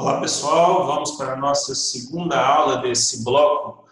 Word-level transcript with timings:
Olá 0.00 0.20
pessoal, 0.20 0.86
vamos 0.86 1.10
para 1.16 1.32
a 1.32 1.36
nossa 1.36 1.74
segunda 1.74 2.40
aula 2.40 2.76
desse 2.76 3.24
bloco 3.24 3.84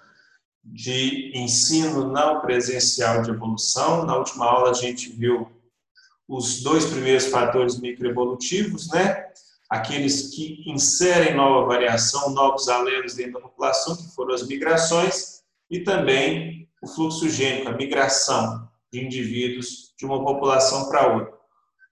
de 0.63 1.33
ensino 1.35 2.13
não 2.13 2.43
presencial 2.43 3.23
de 3.23 3.31
evolução. 3.31 4.07
Na 4.07 4.17
última 4.17 4.47
aula 4.47 4.71
a 4.71 4.73
gente 4.73 5.11
viu 5.11 5.51
os 6.29 6.63
dois 6.63 6.85
primeiros 6.85 7.27
fatores 7.27 7.81
microevolutivos, 7.81 8.89
né? 8.93 9.27
Aqueles 9.69 10.33
que 10.33 10.63
inserem 10.71 11.35
nova 11.35 11.67
variação, 11.67 12.31
novos 12.31 12.69
alelos 12.69 13.15
dentro 13.15 13.33
da 13.33 13.41
população, 13.41 13.97
que 13.97 14.15
foram 14.15 14.33
as 14.33 14.47
migrações, 14.47 15.43
e 15.69 15.81
também 15.81 16.69
o 16.81 16.87
fluxo 16.87 17.29
gênico, 17.29 17.69
a 17.69 17.77
migração 17.77 18.69
de 18.93 19.05
indivíduos 19.05 19.93
de 19.99 20.07
uma 20.07 20.25
população 20.25 20.89
para 20.89 21.17
outra. 21.17 21.35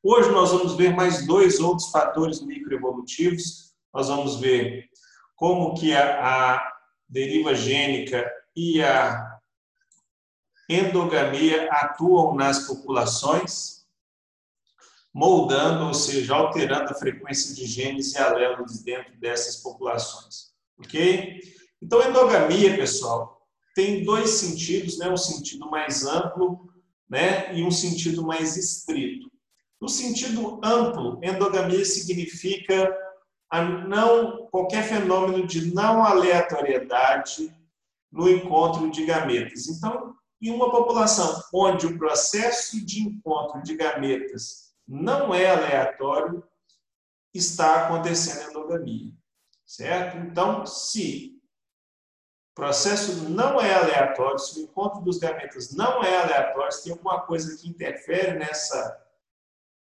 Hoje 0.04 0.30
nós 0.30 0.52
vamos 0.52 0.76
ver 0.76 0.94
mais 0.94 1.26
dois 1.26 1.58
outros 1.58 1.90
fatores 1.90 2.40
microevolutivos 2.40 3.63
nós 3.94 4.08
vamos 4.08 4.40
ver 4.40 4.90
como 5.36 5.74
que 5.74 5.94
a, 5.94 6.54
a 6.54 6.72
deriva 7.08 7.54
gênica 7.54 8.28
e 8.56 8.82
a 8.82 9.38
endogamia 10.68 11.68
atuam 11.70 12.34
nas 12.34 12.66
populações, 12.66 13.84
moldando, 15.12 15.86
ou 15.86 15.94
seja, 15.94 16.34
alterando 16.34 16.90
a 16.90 16.94
frequência 16.94 17.54
de 17.54 17.66
genes 17.66 18.14
e 18.14 18.18
alelos 18.18 18.82
dentro 18.82 19.16
dessas 19.18 19.56
populações. 19.56 20.52
Ok? 20.78 21.40
Então, 21.80 22.02
endogamia, 22.02 22.76
pessoal, 22.76 23.46
tem 23.74 24.02
dois 24.02 24.30
sentidos, 24.30 24.98
né? 24.98 25.08
um 25.08 25.16
sentido 25.16 25.70
mais 25.70 26.04
amplo 26.04 26.68
né? 27.08 27.54
e 27.54 27.62
um 27.62 27.70
sentido 27.70 28.24
mais 28.24 28.56
estrito. 28.56 29.30
No 29.80 29.88
sentido 29.88 30.60
amplo, 30.64 31.20
endogamia 31.22 31.84
significa 31.84 33.03
não 33.62 34.46
qualquer 34.46 34.82
fenômeno 34.82 35.46
de 35.46 35.74
não 35.74 36.04
aleatoriedade 36.04 37.54
no 38.10 38.28
encontro 38.28 38.90
de 38.90 39.04
gametas. 39.04 39.66
Então, 39.66 40.14
em 40.40 40.50
uma 40.50 40.70
população 40.70 41.42
onde 41.52 41.86
o 41.86 41.98
processo 41.98 42.84
de 42.84 43.00
encontro 43.00 43.62
de 43.62 43.76
gametas 43.76 44.74
não 44.86 45.34
é 45.34 45.50
aleatório, 45.50 46.44
está 47.32 47.86
acontecendo 47.86 48.50
endogamia, 48.50 49.12
certo? 49.66 50.18
Então, 50.18 50.64
se 50.64 51.40
o 52.52 52.54
processo 52.54 53.28
não 53.28 53.60
é 53.60 53.74
aleatório, 53.74 54.38
se 54.38 54.60
o 54.60 54.62
encontro 54.62 55.00
dos 55.00 55.18
gametas 55.18 55.74
não 55.74 56.04
é 56.04 56.16
aleatório, 56.22 56.72
se 56.72 56.84
tem 56.84 56.92
alguma 56.92 57.22
coisa 57.22 57.56
que 57.56 57.68
interfere 57.68 58.38
nessa 58.38 59.03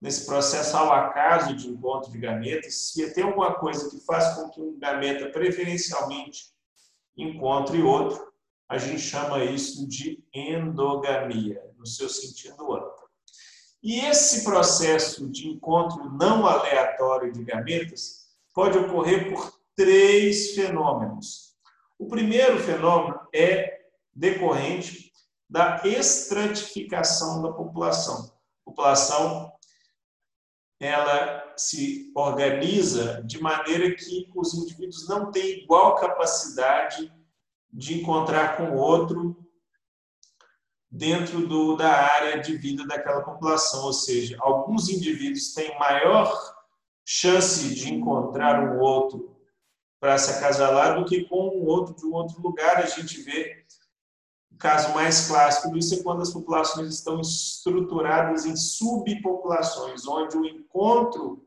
nesse 0.03 0.25
processo 0.25 0.75
ao 0.75 0.91
acaso 0.91 1.55
de 1.55 1.69
encontro 1.69 2.11
de 2.11 2.17
gametas, 2.17 2.91
se 2.91 3.13
tem 3.13 3.23
alguma 3.23 3.53
coisa 3.53 3.89
que 3.89 4.05
faz 4.05 4.35
com 4.35 4.49
que 4.49 4.59
um 4.59 4.77
gameta 4.77 5.29
preferencialmente 5.29 6.53
encontre 7.15 7.81
outro, 7.81 8.21
a 8.67 8.77
gente 8.77 8.99
chama 8.99 9.41
isso 9.45 9.87
de 9.87 10.21
endogamia, 10.33 11.63
no 11.77 11.87
seu 11.87 12.09
sentido 12.09 12.73
amplo. 12.73 12.91
E 13.81 14.01
esse 14.01 14.43
processo 14.43 15.29
de 15.29 15.47
encontro 15.47 16.11
não 16.11 16.45
aleatório 16.45 17.31
de 17.31 17.41
gametas 17.45 18.27
pode 18.53 18.77
ocorrer 18.77 19.29
por 19.29 19.57
três 19.73 20.53
fenômenos. 20.53 21.55
O 21.97 22.07
primeiro 22.07 22.59
fenômeno 22.59 23.21
é 23.33 23.85
decorrente 24.13 25.13
da 25.49 25.81
estratificação 25.85 27.41
da 27.41 27.53
população. 27.53 28.33
População 28.65 29.52
ela 30.83 31.53
se 31.55 32.11
organiza 32.15 33.23
de 33.23 33.41
maneira 33.41 33.93
que 33.95 34.29
os 34.35 34.53
indivíduos 34.53 35.07
não 35.07 35.31
têm 35.31 35.63
igual 35.63 35.95
capacidade 35.95 37.11
de 37.71 38.01
encontrar 38.01 38.57
com 38.57 38.71
o 38.71 38.77
outro 38.77 39.37
dentro 40.91 41.47
do, 41.47 41.75
da 41.75 41.89
área 41.89 42.39
de 42.39 42.55
vida 42.55 42.85
daquela 42.85 43.23
população, 43.23 43.85
ou 43.85 43.93
seja, 43.93 44.37
alguns 44.39 44.89
indivíduos 44.89 45.53
têm 45.53 45.77
maior 45.79 46.31
chance 47.05 47.73
de 47.73 47.91
encontrar 47.91 48.61
um 48.61 48.79
outro 48.79 49.35
para 49.99 50.17
se 50.17 50.31
acasalar 50.31 50.99
do 50.99 51.05
que 51.05 51.23
com 51.23 51.47
um 51.47 51.65
outro 51.65 51.95
de 51.95 52.05
um 52.05 52.13
outro 52.13 52.41
lugar. 52.41 52.77
A 52.77 52.85
gente 52.85 53.21
vê 53.21 53.62
o 54.53 54.57
caso 54.57 54.93
mais 54.93 55.27
clássico 55.27 55.73
disso 55.73 55.95
é 55.95 56.03
quando 56.03 56.21
as 56.21 56.31
populações 56.31 56.93
estão 56.93 57.19
estruturadas 57.19 58.45
em 58.45 58.55
subpopulações, 58.55 60.07
onde 60.07 60.37
o 60.37 60.45
encontro 60.45 61.43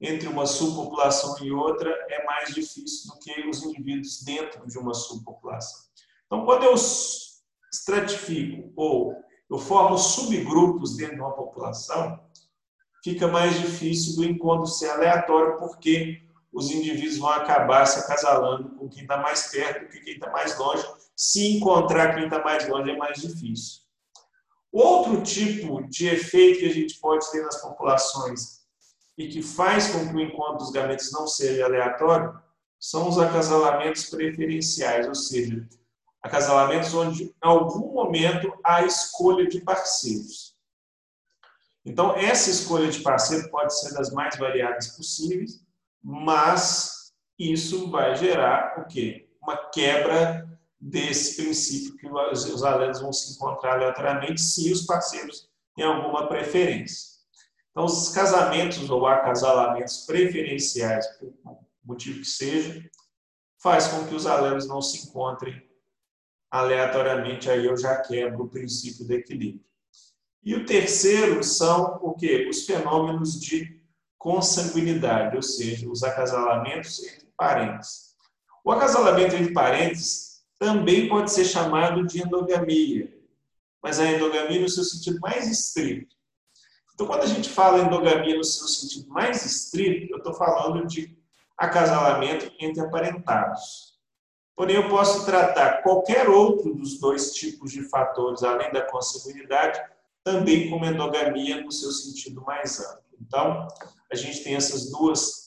entre 0.00 0.26
uma 0.26 0.46
subpopulação 0.46 1.36
e 1.44 1.52
outra 1.52 1.90
é 2.08 2.24
mais 2.24 2.52
difícil 2.52 3.12
do 3.12 3.18
que 3.20 3.48
os 3.48 3.62
indivíduos 3.62 4.22
dentro 4.22 4.66
de 4.66 4.76
uma 4.78 4.94
subpopulação. 4.94 5.80
Então, 6.26 6.44
quando 6.44 6.64
eu 6.64 6.74
estratifico 6.74 8.72
ou 8.74 9.14
eu 9.48 9.58
formo 9.58 9.96
subgrupos 9.98 10.96
dentro 10.96 11.16
de 11.16 11.20
uma 11.20 11.34
população, 11.34 12.18
fica 13.04 13.28
mais 13.28 13.60
difícil 13.60 14.16
do 14.16 14.24
encontro 14.24 14.66
ser 14.66 14.88
aleatório, 14.90 15.58
porque 15.58 16.22
os 16.52 16.70
indivíduos 16.70 17.18
vão 17.18 17.30
acabar 17.30 17.86
se 17.86 18.00
acasalando 18.00 18.70
com 18.70 18.88
quem 18.88 19.02
está 19.02 19.18
mais 19.18 19.50
perto 19.50 19.84
do 19.84 19.88
que 19.88 20.00
quem 20.00 20.14
está 20.14 20.30
mais 20.30 20.58
longe, 20.58 20.84
se 21.22 21.56
encontrar 21.56 22.16
quem 22.16 22.24
está 22.24 22.42
mais 22.42 22.68
longe 22.68 22.90
é 22.90 22.96
mais 22.96 23.20
difícil. 23.20 23.82
Outro 24.72 25.22
tipo 25.22 25.80
de 25.88 26.08
efeito 26.08 26.58
que 26.58 26.66
a 26.66 26.74
gente 26.74 26.98
pode 26.98 27.30
ter 27.30 27.44
nas 27.44 27.62
populações 27.62 28.62
e 29.16 29.28
que 29.28 29.40
faz 29.40 29.92
com 29.92 30.08
que 30.08 30.16
o 30.16 30.20
encontro 30.20 30.56
dos 30.56 30.72
gametas 30.72 31.12
não 31.12 31.28
seja 31.28 31.64
aleatório 31.64 32.36
são 32.76 33.08
os 33.08 33.20
acasalamentos 33.20 34.06
preferenciais, 34.06 35.06
ou 35.06 35.14
seja, 35.14 35.64
acasalamentos 36.20 36.92
onde 36.92 37.22
em 37.26 37.34
algum 37.40 37.92
momento 37.92 38.52
há 38.64 38.84
escolha 38.84 39.46
de 39.46 39.60
parceiros. 39.60 40.56
Então, 41.84 42.16
essa 42.16 42.50
escolha 42.50 42.90
de 42.90 42.98
parceiro 42.98 43.48
pode 43.48 43.78
ser 43.78 43.94
das 43.94 44.10
mais 44.10 44.36
variadas 44.36 44.88
possíveis, 44.96 45.64
mas 46.02 47.12
isso 47.38 47.88
vai 47.92 48.16
gerar 48.16 48.80
o 48.80 48.86
quê? 48.86 49.30
Uma 49.40 49.56
quebra 49.70 50.51
desse 50.82 51.40
princípio 51.40 51.96
que 51.96 52.08
os, 52.08 52.44
os 52.46 52.64
alelos 52.64 53.00
vão 53.00 53.12
se 53.12 53.34
encontrar 53.34 53.74
aleatoriamente 53.74 54.40
se 54.40 54.72
os 54.72 54.84
parceiros 54.84 55.48
têm 55.76 55.84
alguma 55.84 56.26
preferência. 56.26 57.12
Então, 57.70 57.84
os 57.84 58.08
casamentos 58.08 58.90
ou 58.90 59.06
acasalamentos 59.06 60.04
preferenciais, 60.04 61.06
por 61.18 61.32
motivo 61.84 62.18
que 62.18 62.26
seja, 62.26 62.84
faz 63.62 63.86
com 63.86 64.06
que 64.08 64.14
os 64.14 64.26
alelos 64.26 64.66
não 64.66 64.82
se 64.82 65.06
encontrem 65.06 65.62
aleatoriamente, 66.50 67.48
aí 67.48 67.64
eu 67.64 67.76
já 67.76 68.02
quebro 68.02 68.44
o 68.44 68.48
princípio 68.48 69.06
do 69.06 69.12
equilíbrio. 69.12 69.64
E 70.42 70.54
o 70.56 70.66
terceiro 70.66 71.42
são 71.44 72.00
o 72.02 72.12
quê? 72.14 72.48
Os 72.50 72.66
fenômenos 72.66 73.40
de 73.40 73.80
consanguinidade, 74.18 75.36
ou 75.36 75.42
seja, 75.42 75.88
os 75.88 76.02
acasalamentos 76.02 77.02
entre 77.04 77.28
parentes. 77.36 78.16
O 78.64 78.72
acasalamento 78.72 79.36
entre 79.36 79.52
parentes 79.52 80.31
também 80.62 81.08
pode 81.08 81.32
ser 81.32 81.44
chamado 81.44 82.06
de 82.06 82.22
endogamia, 82.22 83.12
mas 83.82 83.98
a 83.98 84.08
endogamia 84.08 84.60
no 84.60 84.68
seu 84.68 84.84
sentido 84.84 85.18
mais 85.18 85.48
estrito. 85.50 86.14
Então, 86.94 87.04
quando 87.04 87.24
a 87.24 87.26
gente 87.26 87.50
fala 87.50 87.80
endogamia 87.80 88.36
no 88.36 88.44
seu 88.44 88.68
sentido 88.68 89.08
mais 89.08 89.44
estrito, 89.44 90.12
eu 90.12 90.18
estou 90.18 90.32
falando 90.32 90.86
de 90.86 91.18
acasalamento 91.58 92.48
entre 92.60 92.80
aparentados. 92.80 93.98
Porém, 94.54 94.76
eu 94.76 94.88
posso 94.88 95.26
tratar 95.26 95.82
qualquer 95.82 96.28
outro 96.28 96.72
dos 96.76 97.00
dois 97.00 97.32
tipos 97.32 97.72
de 97.72 97.82
fatores, 97.88 98.44
além 98.44 98.70
da 98.70 98.82
consanguinidade, 98.82 99.82
também 100.22 100.70
como 100.70 100.84
endogamia 100.84 101.60
no 101.60 101.72
seu 101.72 101.90
sentido 101.90 102.40
mais 102.42 102.78
amplo. 102.78 103.02
Então, 103.20 103.66
a 104.12 104.14
gente 104.14 104.44
tem 104.44 104.54
essas 104.54 104.92
duas 104.92 105.41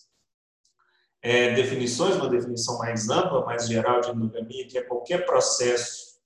é, 1.25 1.56
definições, 1.56 2.18
uma 2.18 2.30
definição 2.30 2.77
mais 2.77 3.10
ampla, 3.10 3.44
mais 3.44 3.68
geral 3.68 4.00
de 4.00 4.12
endogamia, 4.12 4.68
que 4.68 4.77
é 4.77 4.83
qualquer 4.83 5.25
processo 5.25 6.19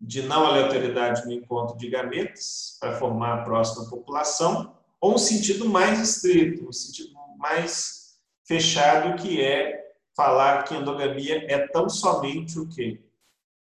de 0.00 0.22
não 0.22 0.44
aleatoriedade 0.44 1.24
no 1.24 1.32
encontro 1.32 1.76
de 1.76 1.88
gametas 1.88 2.76
para 2.80 2.98
formar 2.98 3.34
a 3.34 3.44
próxima 3.44 3.88
população, 3.88 4.76
ou 5.00 5.14
um 5.14 5.18
sentido 5.18 5.64
mais 5.68 6.00
estrito, 6.00 6.68
um 6.68 6.72
sentido 6.72 7.12
mais 7.38 8.18
fechado, 8.44 9.14
que 9.22 9.40
é 9.40 9.80
falar 10.16 10.64
que 10.64 10.74
endogamia 10.74 11.46
é 11.48 11.68
tão 11.68 11.88
somente 11.88 12.58
o 12.58 12.66
que? 12.66 13.00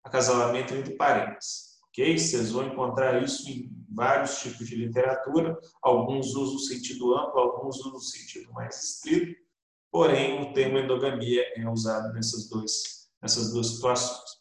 Acasalamento 0.03 0.73
entre 0.75 0.95
parentes. 0.95 1.79
Ok? 1.89 2.17
Vocês 2.17 2.53
vão 2.53 2.69
encontrar 2.69 3.23
isso 3.23 3.47
em 3.51 3.71
vários 3.87 4.41
tipos 4.41 4.67
de 4.67 4.77
literatura. 4.77 5.59
Alguns 5.83 6.35
usam 6.35 6.57
o 6.57 6.59
sentido 6.59 7.15
amplo, 7.15 7.39
alguns 7.39 7.81
usam 7.81 7.97
o 7.97 8.01
sentido 8.01 8.51
mais 8.55 8.83
estrito 8.83 9.42
porém 9.93 10.43
o 10.43 10.55
termo 10.55 10.79
endogamia 10.79 11.45
é 11.55 11.69
usado 11.69 12.15
nessas, 12.15 12.49
dois, 12.49 13.11
nessas 13.21 13.53
duas 13.53 13.67
situações. 13.67 14.41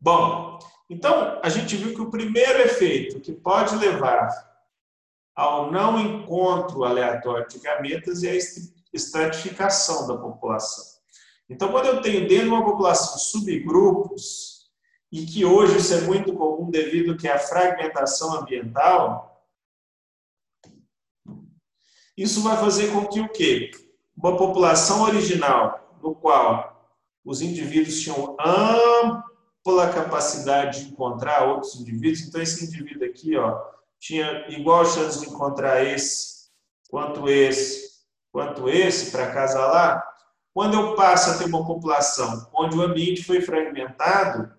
Bom, 0.00 0.58
então 0.90 1.40
a 1.40 1.48
gente 1.48 1.76
viu 1.76 1.94
que 1.94 2.02
o 2.02 2.10
primeiro 2.10 2.60
efeito 2.60 3.20
que 3.20 3.32
pode 3.32 3.76
levar 3.76 4.28
ao 5.36 5.70
não 5.70 5.98
encontro 6.00 6.84
aleatório 6.84 7.46
de 7.46 7.60
gametas 7.60 8.24
e 8.24 8.28
à 8.28 8.34
estratificação 8.92 10.08
da 10.08 10.16
população. 10.16 10.84
Então, 11.48 11.70
quando 11.70 11.86
eu 11.86 12.02
tenho 12.02 12.28
dentro 12.28 12.46
de 12.46 12.50
uma 12.50 12.64
população 12.64 13.18
subgrupos, 13.18 14.60
e 15.12 15.26
que 15.26 15.44
hoje 15.44 15.78
isso 15.78 15.92
é 15.92 16.00
muito 16.02 16.32
comum 16.34 16.70
devido 16.70 17.16
que 17.16 17.28
à 17.28 17.38
fragmentação 17.38 18.34
ambiental, 18.34 19.44
isso 22.16 22.42
vai 22.42 22.56
fazer 22.56 22.92
com 22.92 23.06
que 23.06 23.20
o 23.20 23.28
quê? 23.28 23.70
Uma 24.22 24.36
população 24.36 25.02
original, 25.04 25.96
no 26.02 26.14
qual 26.14 26.92
os 27.24 27.40
indivíduos 27.40 28.00
tinham 28.00 28.36
ampla 28.38 29.92
capacidade 29.94 30.84
de 30.84 30.92
encontrar 30.92 31.48
outros 31.48 31.74
indivíduos, 31.80 32.20
então 32.20 32.42
esse 32.42 32.64
indivíduo 32.64 33.08
aqui, 33.08 33.34
ó, 33.36 33.58
tinha 33.98 34.46
igual 34.48 34.84
chance 34.84 35.20
de 35.20 35.30
encontrar 35.30 35.82
esse, 35.84 36.50
quanto 36.90 37.30
esse, 37.30 38.00
quanto 38.30 38.68
esse 38.68 39.10
para 39.10 39.24
acasalar, 39.24 40.06
quando 40.52 40.74
eu 40.74 40.94
passo 40.94 41.30
a 41.30 41.38
ter 41.38 41.44
uma 41.44 41.66
população 41.66 42.46
onde 42.52 42.76
o 42.76 42.82
ambiente 42.82 43.24
foi 43.24 43.40
fragmentado, 43.40 44.52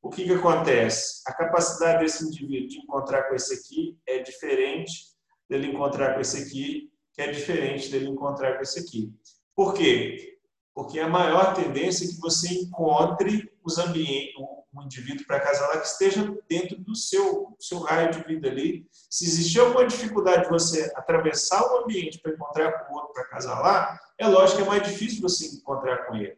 o 0.00 0.08
que, 0.08 0.24
que 0.24 0.34
acontece? 0.34 1.22
A 1.26 1.32
capacidade 1.32 2.04
desse 2.04 2.24
indivíduo 2.24 2.68
de 2.68 2.78
encontrar 2.78 3.24
com 3.24 3.34
esse 3.34 3.54
aqui 3.54 3.98
é 4.06 4.18
diferente 4.18 5.08
dele 5.48 5.72
encontrar 5.72 6.14
com 6.14 6.20
esse 6.20 6.44
aqui, 6.44 6.92
que 7.18 7.22
é 7.22 7.32
diferente 7.32 7.90
dele 7.90 8.08
encontrar 8.08 8.54
com 8.54 8.62
esse 8.62 8.78
aqui. 8.78 9.12
Por 9.56 9.74
quê? 9.74 10.38
Porque 10.72 11.00
a 11.00 11.08
maior 11.08 11.52
tendência 11.52 12.04
é 12.04 12.08
que 12.08 12.20
você 12.20 12.46
encontre 12.54 13.52
os 13.64 13.76
ambientes, 13.76 14.36
um 14.72 14.82
indivíduo 14.84 15.26
para 15.26 15.38
acasalar 15.38 15.80
que 15.80 15.88
esteja 15.88 16.32
dentro 16.48 16.78
do 16.78 16.94
seu, 16.94 17.56
seu 17.58 17.80
raio 17.80 18.12
de 18.12 18.22
vida 18.22 18.48
ali. 18.48 18.86
Se 19.10 19.24
existir 19.24 19.58
alguma 19.58 19.84
dificuldade 19.84 20.44
de 20.44 20.48
você 20.48 20.92
atravessar 20.94 21.60
o 21.60 21.82
ambiente 21.82 22.20
para 22.20 22.30
encontrar 22.30 22.70
com 22.84 22.94
o 22.94 22.96
outro 22.98 23.12
para 23.12 23.24
acasalar, 23.24 24.00
é 24.16 24.28
lógico 24.28 24.58
que 24.58 24.62
é 24.62 24.70
mais 24.70 24.82
difícil 24.84 25.20
você 25.20 25.46
encontrar 25.56 26.06
com 26.06 26.14
ele. 26.14 26.36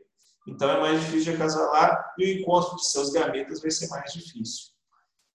Então 0.48 0.70
é 0.70 0.80
mais 0.80 0.98
difícil 1.00 1.24
de 1.24 1.30
acasalar 1.32 2.14
e 2.18 2.24
o 2.24 2.40
encontro 2.40 2.76
de 2.76 2.86
seus 2.86 3.10
gametas 3.10 3.60
vai 3.60 3.70
ser 3.70 3.86
mais 3.88 4.10
difícil. 4.14 4.68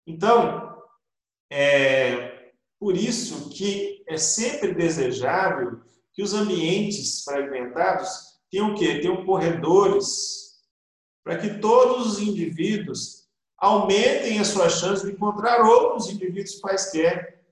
Então, 0.07 0.83
é 1.51 2.51
por 2.81 2.97
isso 2.97 3.51
que 3.51 3.94
é 4.07 4.17
sempre 4.17 4.75
desejável 4.75 5.81
que 6.13 6.23
os 6.23 6.33
ambientes 6.33 7.23
fragmentados 7.25 8.39
tenham 8.51 8.73
o 8.73 8.75
quê? 8.75 9.01
Tenham 9.01 9.25
corredores 9.25 10.63
para 11.25 11.39
que 11.39 11.59
todos 11.59 12.07
os 12.07 12.19
indivíduos 12.21 13.25
aumentem 13.57 14.39
a 14.39 14.45
sua 14.45 14.69
chance 14.69 15.05
de 15.05 15.13
encontrar 15.13 15.63
outros 15.63 16.11
indivíduos 16.11 16.61
quaisquer, 16.61 17.43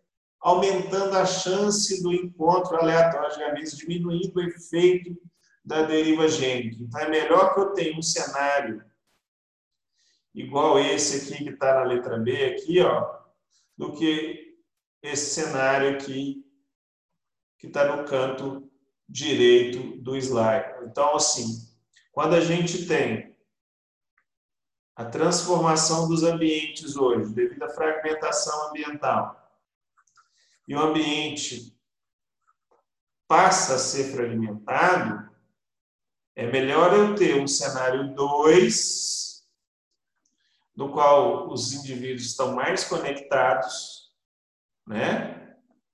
aumentando 0.41 1.17
a 1.17 1.25
chance 1.25 2.03
do 2.03 2.13
encontro 2.13 2.79
gametas, 2.79 3.77
diminuindo 3.77 4.37
o 4.37 4.43
efeito 4.43 5.17
da 5.65 5.83
deriva 5.83 6.29
gênica. 6.29 6.77
Então, 6.81 7.01
é 7.01 7.09
melhor 7.09 7.55
que 7.55 7.61
eu 7.61 7.73
tenha 7.73 7.97
um 7.97 8.03
cenário 8.03 8.85
igual 10.35 10.79
esse 10.79 11.33
aqui 11.33 11.45
que 11.45 11.51
está 11.51 11.75
na 11.75 11.85
letra 11.85 12.19
B, 12.19 12.45
aqui, 12.47 12.81
ó, 12.81 13.19
do 13.77 13.93
que 13.93 14.57
esse 15.03 15.35
cenário 15.35 15.91
aqui 15.91 16.42
que 17.62 17.69
está 17.69 17.97
no 17.97 18.05
canto 18.05 18.69
direito 19.09 19.97
do 20.03 20.17
slide. 20.17 20.85
Então, 20.85 21.14
assim, 21.14 21.64
quando 22.11 22.35
a 22.35 22.41
gente 22.41 22.88
tem 22.88 23.37
a 24.97 25.05
transformação 25.05 26.09
dos 26.09 26.25
ambientes 26.25 26.97
hoje, 26.97 27.32
devido 27.32 27.62
à 27.62 27.69
fragmentação 27.69 28.69
ambiental, 28.69 29.41
e 30.67 30.75
o 30.75 30.81
ambiente 30.81 31.73
passa 33.29 33.76
a 33.76 33.79
ser 33.79 34.12
fragmentado, 34.12 35.31
é 36.35 36.50
melhor 36.50 36.93
eu 36.93 37.15
ter 37.15 37.41
um 37.41 37.47
cenário 37.47 38.12
2, 38.12 39.49
no 40.75 40.91
qual 40.91 41.49
os 41.49 41.73
indivíduos 41.73 42.26
estão 42.26 42.56
mais 42.56 42.82
conectados, 42.82 44.12
né? 44.85 45.42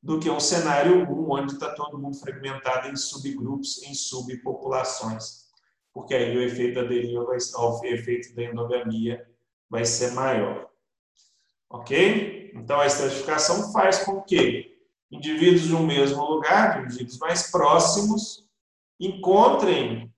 Do 0.00 0.20
que 0.20 0.30
um 0.30 0.40
cenário 0.40 1.08
1, 1.08 1.12
um, 1.12 1.30
onde 1.32 1.54
está 1.54 1.74
todo 1.74 1.98
mundo 1.98 2.16
fragmentado 2.18 2.88
em 2.88 2.96
subgrupos, 2.96 3.82
em 3.82 3.94
subpopulações 3.94 5.48
porque 5.98 6.14
aí 6.14 6.36
o 6.36 6.42
efeito 6.42 6.76
da 6.76 6.86
deriva, 6.86 7.24
vai, 7.24 7.38
o 7.38 7.84
efeito 7.86 8.32
da 8.36 8.44
endogamia 8.44 9.28
vai 9.68 9.84
ser 9.84 10.12
maior. 10.12 10.70
Ok? 11.68 12.52
Então, 12.54 12.80
a 12.80 12.86
estratificação 12.86 13.72
faz 13.72 14.04
com 14.04 14.22
que 14.22 14.78
indivíduos 15.10 15.62
de 15.62 15.74
um 15.74 15.84
mesmo 15.84 16.24
lugar, 16.24 16.84
indivíduos 16.84 17.18
mais 17.18 17.50
próximos, 17.50 18.48
encontrem, 19.00 20.14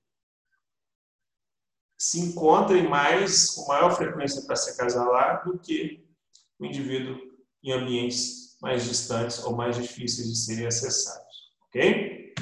se 1.99 2.21
encontrem 2.21 2.87
mais, 2.87 3.51
com 3.51 3.67
maior 3.67 3.97
frequência 3.97 4.43
para 4.43 4.57
se 4.57 4.73
acasalar 4.73 5.45
do 5.45 5.59
que 5.59 6.07
o 6.59 6.67
indivíduo 6.67 7.19
em 7.63 7.73
ambientes 7.73 8.40
mais 8.61 8.85
distantes 8.85 9.43
ou 9.45 9.55
mais 9.57 9.77
difíceis 9.77 10.29
de 10.29 10.37
serem 10.37 10.67
acessados. 10.67 11.51
Ok? 11.69 12.35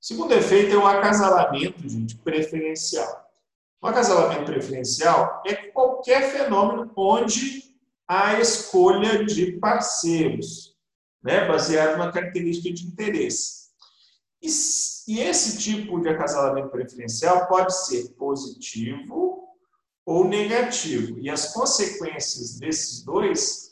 Segundo 0.00 0.32
efeito 0.32 0.74
é 0.74 0.76
o 0.76 0.86
acasalamento, 0.86 1.88
gente, 1.88 2.16
preferencial. 2.18 3.24
O 3.80 3.86
acasalamento 3.86 4.44
preferencial 4.44 5.42
é 5.46 5.54
qualquer 5.54 6.30
fenômeno 6.30 6.90
onde 6.96 7.62
há 8.08 8.38
escolha 8.38 9.24
de 9.24 9.52
parceiros, 9.52 10.74
né, 11.22 11.46
baseado 11.46 11.98
na 11.98 12.12
característica 12.12 12.72
de 12.72 12.86
interesse. 12.86 13.64
E, 14.42 14.48
e 15.08 15.20
esse 15.20 15.58
tipo 15.58 16.00
de 16.00 16.08
acasalamento 16.10 16.68
preferencial 16.68 17.46
pode 17.48 17.74
ser 17.86 18.10
positivo 18.10 19.48
ou 20.04 20.28
negativo. 20.28 21.18
E 21.18 21.30
as 21.30 21.52
consequências 21.54 22.58
desses 22.58 23.02
dois 23.02 23.63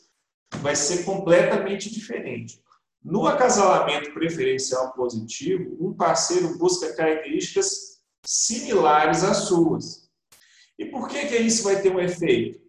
vai 0.61 0.75
ser 0.75 1.03
completamente 1.03 1.91
diferente. 1.91 2.61
No 3.03 3.27
acasalamento 3.27 4.13
preferencial 4.13 4.93
positivo, 4.93 5.75
um 5.79 5.93
parceiro 5.93 6.57
busca 6.57 6.93
características 6.93 8.01
similares 8.25 9.23
às 9.23 9.47
suas. 9.47 10.09
E 10.77 10.85
por 10.85 11.07
que, 11.09 11.27
que 11.27 11.37
isso 11.37 11.63
vai 11.63 11.81
ter 11.81 11.93
um 11.93 11.99
efeito? 11.99 12.61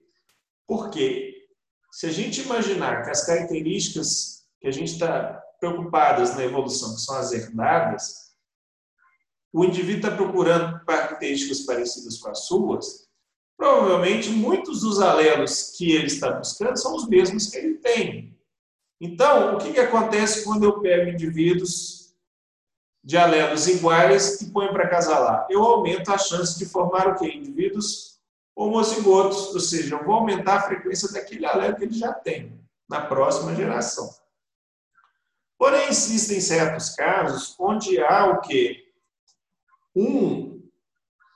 Porque 0.66 1.46
se 1.92 2.06
a 2.06 2.10
gente 2.10 2.40
imaginar 2.40 3.04
que 3.04 3.10
as 3.10 3.25
características 3.25 4.44
que 4.60 4.66
a 4.66 4.72
gente 4.72 4.92
está 4.92 5.40
preocupadas 5.60 6.34
na 6.34 6.44
evolução, 6.44 6.94
que 6.94 7.00
são 7.00 7.16
as 7.16 7.32
herdadas, 7.32 8.34
o 9.53 9.64
indivíduo 9.64 10.08
está 10.08 10.10
procurando 10.10 10.84
características 10.84 11.60
parecidas 11.60 12.19
com 12.19 12.29
as 12.29 12.46
suas, 12.46 13.04
provavelmente 13.56 14.31
muitos 14.31 14.81
dos 14.81 15.01
alelos 15.01 15.75
que 15.77 15.93
ele 15.93 16.06
está 16.06 16.32
buscando 16.32 16.77
são 16.77 16.94
os 16.94 17.08
mesmos 17.08 17.46
que 17.46 17.58
ele 17.58 17.75
tem. 17.75 18.39
Então, 19.01 19.55
o 19.55 19.58
que, 19.58 19.73
que 19.73 19.81
acontece 19.81 20.44
quando 20.44 20.65
eu 20.65 20.81
pego 20.81 21.11
indivíduos 21.11 22.15
de 23.03 23.19
alelos 23.19 23.67
iguais 23.69 24.41
e 24.41 24.51
ponho 24.51 24.73
para 24.73 24.89
casalar? 24.89 25.46
Eu 25.51 25.63
aumento 25.63 26.13
a 26.13 26.19
chance 26.19 26.58
de 26.58 26.67
formar 26.67 27.08
o 27.08 27.17
quê? 27.17 27.27
Indivíduos 27.29 28.19
homozigotos, 28.56 29.53
ou 29.53 29.61
seja, 29.61 29.96
eu 29.96 30.05
vou 30.05 30.15
aumentar 30.15 30.56
a 30.56 30.63
frequência 30.63 31.13
daquele 31.13 31.44
alelo 31.44 31.77
que 31.77 31.84
ele 31.84 31.94
já 31.94 32.13
tem 32.13 32.58
na 32.89 33.01
próxima 33.01 33.55
geração. 33.55 34.08
Porém, 35.58 35.89
existem 35.89 36.41
certos 36.41 36.91
casos 36.91 37.55
onde 37.58 37.99
há 38.01 38.27
o 38.27 38.41
quê? 38.41 38.93
Um 39.94 40.54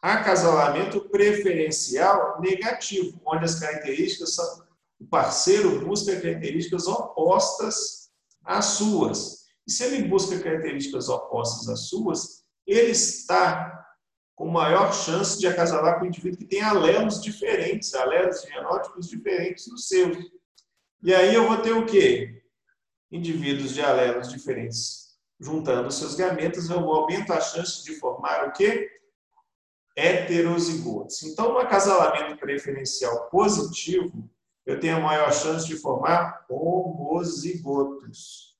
acasalamento 0.01 1.09
preferencial 1.09 2.41
negativo, 2.41 3.21
onde 3.27 3.45
as 3.45 3.59
características 3.59 4.35
são 4.35 4.69
o 5.01 5.07
parceiro 5.07 5.87
busca 5.87 6.21
características 6.21 6.89
opostas 6.89 8.11
às 8.45 8.65
suas. 8.65 9.45
E 9.67 9.71
se 9.71 9.85
ele 9.85 10.09
busca 10.09 10.39
características 10.41 11.09
opostas 11.09 11.69
às 11.69 11.89
suas, 11.89 12.45
ele 12.67 12.91
está 12.91 13.87
com 14.35 14.49
maior 14.49 14.93
chance 14.93 15.39
de 15.39 15.47
acasalar 15.47 15.99
com 15.99 16.07
indivíduo 16.07 16.39
que 16.39 16.47
tem 16.47 16.63
alelos 16.63 17.23
diferentes, 17.23 17.95
alelos 17.95 18.43
genótipos 18.43 19.09
diferentes 19.09 19.69
dos 19.69 19.87
seus. 19.87 20.17
E 21.03 21.15
aí 21.15 21.35
eu 21.35 21.47
vou 21.47 21.59
ter 21.59 21.73
o 21.73 21.87
quê? 21.87 22.43
Indivíduos 23.11 23.75
de 23.75 23.81
alelos 23.81 24.29
diferentes. 24.29 25.17
Juntando 25.41 25.91
seus 25.91 26.17
gametas, 26.17 26.69
eu 26.69 26.79
aumento 26.79 27.33
a 27.33 27.41
chance 27.41 27.85
de 27.85 27.95
formar 27.97 28.49
o 28.49 28.53
quê? 28.53 28.91
Heterozigotos. 29.99 31.23
Então, 31.25 31.53
no 31.53 31.59
acasalamento 31.59 32.39
preferencial 32.39 33.29
positivo, 33.31 34.31
eu 34.65 34.79
tenho 34.79 34.99
a 34.99 35.01
maior 35.01 35.33
chance 35.33 35.67
de 35.67 35.77
formar 35.77 36.47
homozigotos. 36.49 38.57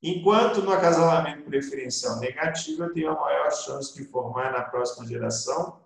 Enquanto 0.00 0.62
no 0.62 0.70
acasalamento 0.70 1.42
preferencial 1.42 2.20
negativo, 2.20 2.84
eu 2.84 2.92
tenho 2.92 3.10
a 3.10 3.20
maior 3.20 3.50
chance 3.50 3.92
de 3.94 4.04
formar 4.04 4.52
na 4.52 4.62
próxima 4.62 5.04
geração 5.08 5.84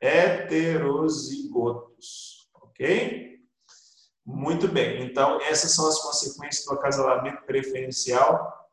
heterozigotos. 0.00 2.48
Ok? 2.54 3.38
Muito 4.24 4.66
bem. 4.66 5.04
Então, 5.04 5.38
essas 5.42 5.74
são 5.74 5.86
as 5.88 6.00
consequências 6.00 6.64
do 6.64 6.72
acasalamento 6.72 7.42
preferencial. 7.42 8.66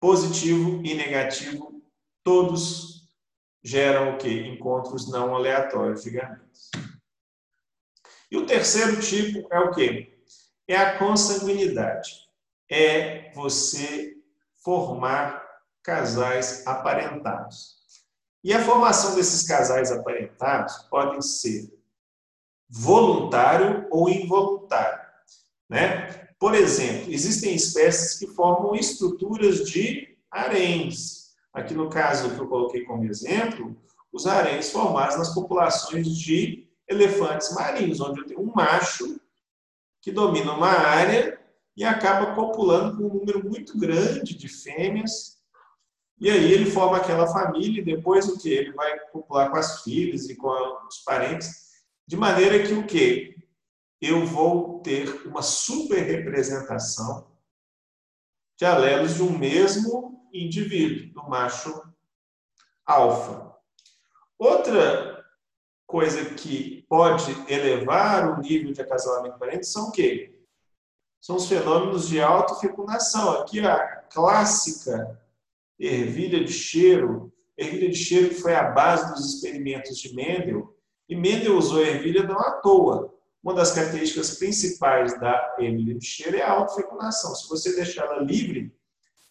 Positivo 0.00 0.80
e 0.82 0.94
negativo, 0.94 1.73
todos 2.24 3.08
geram 3.62 4.14
o 4.14 4.18
quê? 4.18 4.46
Encontros 4.46 5.08
não 5.10 5.34
aleatórios 5.34 6.02
de 6.02 6.10
gametas. 6.10 6.70
E 8.30 8.36
o 8.36 8.46
terceiro 8.46 9.00
tipo 9.00 9.46
é 9.52 9.60
o 9.60 9.70
quê? 9.70 10.18
É 10.66 10.76
a 10.76 10.98
consanguinidade. 10.98 12.10
É 12.68 13.30
você 13.32 14.16
formar 14.64 15.44
casais 15.82 16.66
aparentados. 16.66 17.74
E 18.42 18.52
a 18.52 18.62
formação 18.62 19.14
desses 19.14 19.46
casais 19.46 19.92
aparentados 19.92 20.76
podem 20.90 21.20
ser 21.22 21.72
voluntário 22.68 23.86
ou 23.90 24.08
involuntário. 24.08 25.04
Né? 25.68 26.28
Por 26.38 26.54
exemplo, 26.54 27.12
existem 27.12 27.54
espécies 27.54 28.18
que 28.18 28.26
formam 28.26 28.74
estruturas 28.74 29.64
de 29.64 30.18
haréns. 30.30 31.23
Aqui 31.54 31.72
no 31.72 31.88
caso 31.88 32.34
que 32.34 32.40
eu 32.40 32.48
coloquei 32.48 32.84
como 32.84 33.04
exemplo, 33.04 33.76
os 34.12 34.26
haréns 34.26 34.70
formados 34.70 35.16
nas 35.16 35.32
populações 35.32 36.08
de 36.18 36.68
elefantes 36.88 37.54
marinhos, 37.54 38.00
onde 38.00 38.20
eu 38.20 38.26
tenho 38.26 38.40
um 38.40 38.52
macho 38.52 39.20
que 40.02 40.12
domina 40.12 40.52
uma 40.52 40.68
área 40.68 41.40
e 41.76 41.84
acaba 41.84 42.34
copulando 42.34 42.96
com 42.96 43.04
um 43.04 43.14
número 43.20 43.48
muito 43.48 43.78
grande 43.78 44.36
de 44.36 44.48
fêmeas 44.48 45.34
e 46.20 46.30
aí 46.30 46.52
ele 46.52 46.70
forma 46.70 46.96
aquela 46.96 47.26
família 47.26 47.80
e 47.80 47.84
depois 47.84 48.28
o 48.28 48.38
que? 48.38 48.48
Ele 48.48 48.72
vai 48.72 48.98
copular 49.10 49.50
com 49.50 49.56
as 49.56 49.82
filhas 49.82 50.28
e 50.28 50.36
com 50.36 50.48
os 50.88 50.98
parentes, 51.04 51.50
de 52.06 52.16
maneira 52.16 52.62
que 52.66 52.72
o 52.72 52.86
que? 52.86 53.36
Eu 54.00 54.24
vou 54.24 54.80
ter 54.80 55.26
uma 55.26 55.42
super 55.42 56.00
representação 56.02 57.30
de 58.56 58.64
alelos 58.64 59.16
de 59.16 59.22
um 59.22 59.36
mesmo 59.36 60.23
indivíduo, 60.34 61.12
do 61.14 61.30
macho 61.30 61.82
alfa. 62.84 63.54
Outra 64.38 65.24
coisa 65.86 66.24
que 66.34 66.84
pode 66.88 67.30
elevar 67.48 68.36
o 68.36 68.40
nível 68.42 68.72
de 68.72 68.80
acasalamento 68.80 69.38
parente 69.38 69.66
são 69.66 69.88
o 69.88 69.92
quê? 69.92 70.38
São 71.20 71.36
os 71.36 71.46
fenômenos 71.46 72.08
de 72.08 72.20
autofecundação. 72.20 73.40
Aqui 73.40 73.60
a 73.60 73.78
clássica 74.12 75.18
ervilha 75.78 76.44
de 76.44 76.52
cheiro, 76.52 77.32
ervilha 77.56 77.88
de 77.88 77.96
cheiro 77.96 78.34
foi 78.34 78.54
a 78.54 78.70
base 78.70 79.14
dos 79.14 79.34
experimentos 79.34 79.98
de 79.98 80.14
Mendel, 80.14 80.76
e 81.08 81.14
Mendel 81.14 81.56
usou 81.56 81.82
a 81.82 81.86
ervilha 81.86 82.22
não 82.24 82.38
à 82.38 82.52
toa. 82.52 83.14
Uma 83.42 83.54
das 83.54 83.72
características 83.72 84.38
principais 84.38 85.18
da 85.20 85.56
ervilha 85.58 85.94
de 85.94 86.04
cheiro 86.04 86.36
é 86.36 86.42
a 86.42 86.52
autofecundação. 86.52 87.34
Se 87.34 87.48
você 87.48 87.74
deixar 87.76 88.06
ela 88.06 88.22
livre, 88.22 88.74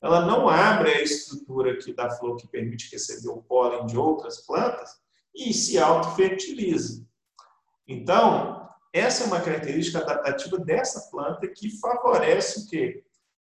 ela 0.04 0.26
não 0.26 0.50
abre 0.50 0.92
a 0.92 1.02
estrutura 1.02 1.72
aqui 1.72 1.94
da 1.94 2.10
flor 2.10 2.36
que 2.36 2.48
permite 2.50 2.92
receber 2.92 3.30
o 3.30 3.42
pólen 3.42 3.86
de 3.86 3.98
outras 3.98 4.46
plantas 4.46 4.90
e 5.34 5.54
se 5.54 5.80
autofertiliza. 5.80 7.08
Então, 7.88 8.70
essa 8.92 9.24
é 9.24 9.28
uma 9.28 9.40
característica 9.40 10.00
adaptativa 10.00 10.58
dessa 10.58 11.10
planta 11.10 11.48
que 11.48 11.80
favorece 11.80 12.60
o 12.60 12.70
quê? 12.70 13.06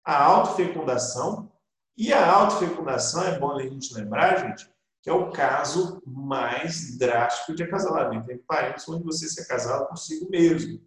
A 0.05 0.23
autofecundação 0.23 1.51
e 1.97 2.13
a 2.13 2.31
autofecundação, 2.31 3.25
é 3.25 3.39
bom 3.39 3.57
a 3.57 3.63
gente 3.63 3.95
lembrar, 3.95 4.47
gente, 4.47 4.71
que 5.03 5.09
é 5.09 5.13
o 5.13 5.31
caso 5.31 6.03
mais 6.07 6.99
drástico 6.99 7.55
de 7.55 7.63
acasalamento 7.63 8.31
entre 8.31 8.45
parentes, 8.45 8.87
onde 8.89 9.05
você 9.05 9.27
se 9.27 9.41
acasala 9.41 9.87
consigo 9.87 10.29
mesmo. 10.31 10.81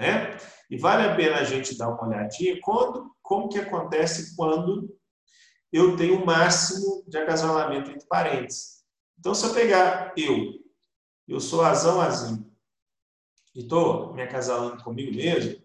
Né? 0.00 0.38
E 0.70 0.78
vale 0.78 1.06
a 1.06 1.14
pena 1.14 1.36
a 1.36 1.44
gente 1.44 1.76
dar 1.76 1.90
uma 1.90 2.08
olhadinha 2.08 2.58
quando, 2.62 3.14
como 3.20 3.48
que 3.48 3.58
acontece 3.58 4.34
quando 4.34 4.88
eu 5.70 5.94
tenho 5.96 6.22
o 6.22 6.26
máximo 6.26 7.04
de 7.06 7.18
acasalamento 7.18 7.90
entre 7.90 8.06
parentes. 8.06 8.82
Então, 9.18 9.34
se 9.34 9.44
eu 9.44 9.52
pegar 9.52 10.14
eu, 10.16 10.54
eu 11.28 11.38
sou 11.38 11.62
azão 11.62 12.00
azinho, 12.00 12.50
e 13.54 13.60
estou 13.60 14.14
me 14.14 14.22
acasalando 14.22 14.82
comigo 14.82 15.14
mesmo, 15.14 15.62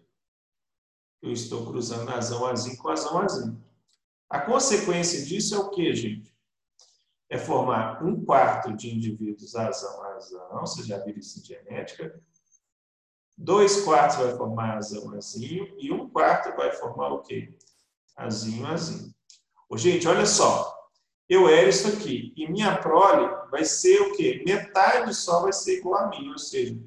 eu 1.22 1.32
estou 1.32 1.64
cruzando 1.66 2.10
azão 2.10 2.44
azinho 2.44 2.76
com 2.76 2.88
azão 2.88 3.18
azinho. 3.18 3.64
A 4.28 4.40
consequência 4.40 5.24
disso 5.24 5.54
é 5.54 5.58
o 5.58 5.70
que, 5.70 5.94
gente? 5.94 6.36
É 7.28 7.38
formar 7.38 8.04
um 8.04 8.24
quarto 8.24 8.76
de 8.76 8.94
indivíduos 8.94 9.56
azão-azão, 9.56 10.60
você 10.60 10.82
já 10.82 10.98
viram 10.98 11.18
isso 11.18 11.44
genética. 11.44 12.22
Dois 13.36 13.82
quartos 13.82 14.16
vai 14.16 14.34
formar 14.36 14.76
azão-azinho 14.76 15.74
e 15.78 15.92
um 15.92 16.08
quarto 16.08 16.56
vai 16.56 16.72
formar 16.72 17.12
o 17.12 17.22
quê? 17.22 17.54
Azinho-azinho. 18.16 19.14
Ô, 19.68 19.76
gente, 19.76 20.08
olha 20.08 20.24
só. 20.24 20.74
Eu 21.28 21.48
era 21.48 21.68
isso 21.68 21.88
aqui 21.88 22.32
e 22.36 22.48
minha 22.48 22.78
prole 22.78 23.28
vai 23.50 23.64
ser 23.64 24.00
o 24.00 24.16
quê? 24.16 24.42
Metade 24.46 25.12
só 25.12 25.42
vai 25.42 25.52
ser 25.52 25.78
igual 25.78 26.04
a 26.04 26.08
mim, 26.08 26.30
ou 26.30 26.38
seja, 26.38 26.80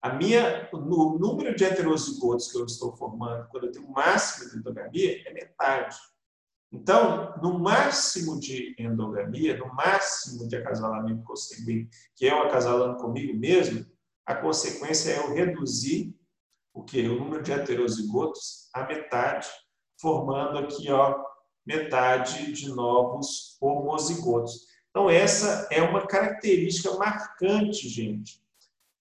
a 0.00 0.12
minha, 0.14 0.68
o 0.72 0.78
número 1.18 1.54
de 1.54 1.64
heterozigotos 1.64 2.50
que 2.50 2.58
eu 2.58 2.64
estou 2.64 2.96
formando 2.96 3.46
quando 3.48 3.66
eu 3.66 3.72
tenho 3.72 3.86
o 3.86 3.92
máximo 3.92 4.50
de 4.50 4.58
endogamia 4.58 5.22
é 5.28 5.32
metade. 5.32 5.96
Então, 6.72 7.34
no 7.40 7.58
máximo 7.58 8.40
de 8.40 8.74
endogamia, 8.78 9.56
no 9.58 9.72
máximo 9.74 10.48
de 10.48 10.56
acasalamento 10.56 11.22
consanguíneo, 11.22 11.86
que 12.16 12.26
é 12.26 12.34
o 12.34 12.42
acasalando 12.42 12.96
comigo 12.96 13.38
mesmo, 13.38 13.86
a 14.26 14.34
consequência 14.34 15.12
é 15.12 15.18
eu 15.18 15.34
reduzir 15.34 16.14
o 16.72 16.82
que? 16.82 17.06
O 17.08 17.18
número 17.18 17.42
de 17.42 17.52
heterozigotos 17.52 18.68
a 18.72 18.86
metade, 18.86 19.48
formando 20.00 20.58
aqui 20.58 20.90
ó, 20.90 21.22
metade 21.66 22.52
de 22.52 22.68
novos 22.68 23.56
homozigotos. 23.60 24.66
Então, 24.90 25.08
essa 25.08 25.68
é 25.70 25.82
uma 25.82 26.06
característica 26.06 26.94
marcante, 26.96 27.88
gente, 27.88 28.42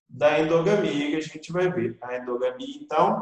da 0.08 0.40
endogamia 0.40 1.12
que 1.12 1.16
a 1.16 1.22
gente 1.22 1.52
vai 1.52 1.72
ver. 1.72 1.98
A 2.02 2.18
endogamia, 2.18 2.78
então, 2.78 3.22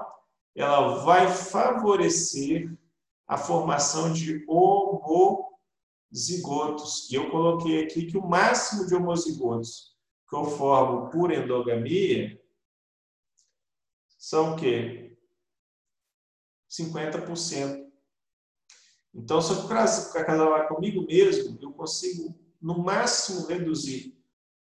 ela 0.55 1.03
vai 1.03 1.31
favorecer 1.31 2.71
a 3.27 3.37
formação 3.37 4.11
de 4.11 4.43
homozigotos. 4.47 5.49
E 7.11 7.15
eu 7.15 7.29
coloquei 7.31 7.83
aqui 7.83 8.05
que 8.05 8.17
o 8.17 8.27
máximo 8.27 8.85
de 8.85 8.95
homozigotos 8.95 9.88
que 10.29 10.35
eu 10.35 10.45
formo 10.45 11.09
por 11.09 11.31
endogamia 11.31 12.39
são 14.17 14.53
o 14.53 14.55
quê? 14.55 15.17
50%. 16.69 17.89
Então, 19.13 19.41
se 19.41 19.51
eu 19.53 19.67
casar 19.67 20.67
comigo 20.67 21.03
mesmo, 21.05 21.57
eu 21.61 21.71
consigo, 21.71 22.37
no 22.61 22.77
máximo, 22.77 23.47
reduzir 23.47 24.15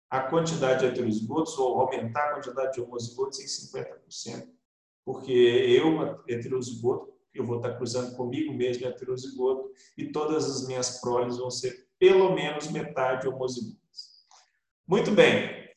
a 0.09 0.21
quantidade 0.21 0.79
de 0.79 0.85
heterozigotos 0.85 1.57
ou 1.57 1.81
aumentar 1.81 2.29
a 2.29 2.33
quantidade 2.35 2.73
de 2.73 2.81
homozigotos 2.81 3.39
em 3.39 3.45
50%. 3.45 4.49
Porque 5.03 5.31
eu, 5.31 6.23
heterozigoto, 6.27 7.13
eu 7.33 7.45
vou 7.45 7.57
estar 7.57 7.75
cruzando 7.75 8.15
comigo 8.15 8.53
mesmo 8.53 8.87
heterozigoto 8.87 9.69
e 9.97 10.11
todas 10.11 10.45
as 10.45 10.65
minhas 10.65 11.01
proles 11.01 11.37
vão 11.37 11.51
ser 11.51 11.87
pelo 11.99 12.33
menos 12.33 12.71
metade 12.71 13.27
homozigotas. 13.27 13.86
Muito 14.87 15.11
bem. 15.11 15.67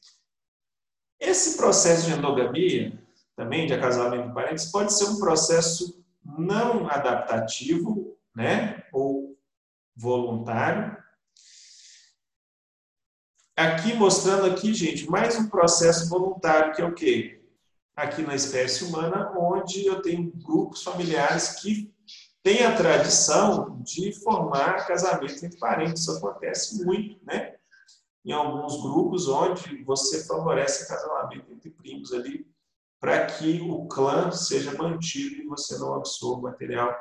Esse 1.19 1.57
processo 1.57 2.07
de 2.07 2.13
endogamia, 2.13 2.99
também 3.37 3.67
de 3.67 3.75
acasalamento 3.75 4.29
de 4.29 4.35
parentes, 4.35 4.67
pode 4.67 4.93
ser 4.93 5.05
um 5.05 5.19
processo 5.19 6.03
não 6.25 6.89
adaptativo, 6.89 8.17
né, 8.35 8.85
ou 8.93 9.37
voluntário. 9.97 10.97
Aqui 13.57 13.93
mostrando 13.95 14.47
aqui, 14.47 14.73
gente, 14.73 15.11
mais 15.11 15.37
um 15.37 15.49
processo 15.49 16.09
voluntário 16.09 16.73
que 16.73 16.81
é 16.81 16.85
o 16.85 16.95
quê? 16.95 17.41
aqui 18.01 18.23
na 18.23 18.35
espécie 18.35 18.85
humana, 18.85 19.33
onde 19.37 19.87
eu 19.87 20.01
tenho 20.01 20.33
grupos 20.33 20.83
familiares 20.83 21.61
que 21.61 21.93
têm 22.43 22.65
a 22.65 22.75
tradição 22.75 23.81
de 23.83 24.13
formar 24.23 24.87
casamento 24.87 25.45
entre 25.45 25.59
parentes. 25.59 26.03
Isso 26.03 26.17
acontece 26.17 26.85
muito, 26.85 27.19
né? 27.25 27.50
Em 28.25 28.33
alguns 28.33 28.81
grupos 28.83 29.29
onde 29.29 29.83
você 29.85 30.25
favorece 30.27 30.89
casamento 30.89 31.53
entre 31.53 31.71
primos 31.71 32.13
ali, 32.13 32.47
para 33.01 33.27
que 33.27 33.61
o 33.63 33.87
clã 33.87 34.31
seja 34.31 34.77
mantido 34.77 35.37
e 35.37 35.47
você 35.47 35.79
não 35.79 35.95
absorva 35.95 36.51
material, 36.51 36.95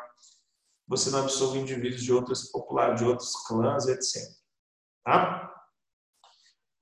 você 0.87 1.09
não 1.09 1.19
absorva 1.19 1.57
indivíduos 1.57 2.01
de 2.01 2.13
outras 2.13 2.49
populares, 2.49 2.99
de 2.99 3.05
outros 3.05 3.35
clãs, 3.45 3.85
etc. 3.87 4.23
Tá? 5.03 5.53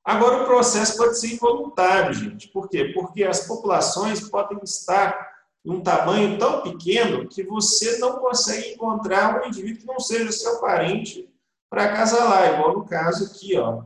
Agora, 0.06 0.44
o 0.44 0.46
processo 0.46 0.96
pode 0.96 1.20
ser 1.20 1.34
involuntário, 1.34 2.13
gente. 2.13 2.48
Por 2.48 2.70
quê? 2.70 2.94
Porque 2.94 3.25
as 3.25 3.46
populações 3.46 4.29
podem 4.29 4.58
estar 4.63 5.36
em 5.65 5.72
um 5.72 5.82
tamanho 5.82 6.38
tão 6.39 6.62
pequeno 6.62 7.27
que 7.27 7.44
você 7.44 7.98
não 7.98 8.20
consegue 8.20 8.70
encontrar 8.70 9.41
um 9.41 9.48
indivíduo 9.48 9.82
que 9.82 9.86
não 9.86 10.00
seja 10.00 10.32
seu 10.32 10.62
parente 10.62 11.29
para 11.70 11.86
acasalar, 11.86 12.53
igual 12.53 12.77
no 12.77 12.86
caso 12.86 13.25
aqui, 13.25 13.58
ó, 13.58 13.84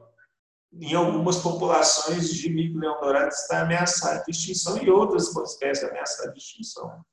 em 0.74 0.94
algumas 0.94 1.38
populações 1.38 2.34
de 2.34 2.50
mico-leão 2.50 3.00
dourado 3.00 3.30
está 3.30 3.62
ameaçada 3.62 4.24
de 4.24 4.32
extinção 4.32 4.78
e 4.82 4.90
outras 4.90 5.36
espécies 5.36 5.84
ameaçadas 5.84 6.34
de 6.34 6.40
extinção. 6.40 7.04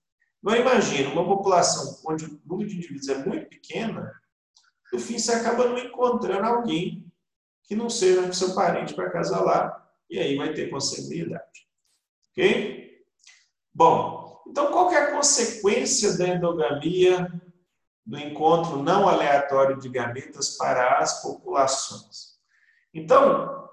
Agora 0.43 0.61
imagina, 0.61 1.11
uma 1.11 1.25
população 1.25 1.99
onde 2.07 2.25
o 2.25 2.41
número 2.47 2.69
de 2.69 2.77
indivíduos 2.77 3.09
é 3.09 3.25
muito 3.27 3.49
pequena, 3.49 4.13
no 4.93 4.99
fim 4.99 5.19
você 5.19 5.33
acaba 5.33 5.67
não 5.67 5.79
encontrando 5.79 6.47
alguém 6.47 7.05
que 7.65 7.75
não 7.75 7.91
seja 7.91 8.33
seu 8.33 8.55
parente 8.55 8.95
para 8.95 9.11
casar 9.11 9.43
lá, 9.43 9.87
e 10.09 10.19
aí 10.19 10.37
vai 10.37 10.55
ter 10.55 10.71
consanguinidade. 10.71 11.69
Ok? 12.31 13.05
Bom, 13.75 14.43
então 14.47 14.73
qual 14.73 14.91
é 14.91 14.97
a 14.97 15.13
consequência 15.13 16.17
da 16.17 16.29
endogamia 16.29 17.31
do 18.07 18.19
encontro 18.19 18.83
não 18.83 19.07
aleatório 19.07 19.79
de 19.79 19.89
gametas 19.91 20.57
para 20.57 20.99
as 20.99 21.21
populações? 21.23 22.28
Então, 22.99 23.71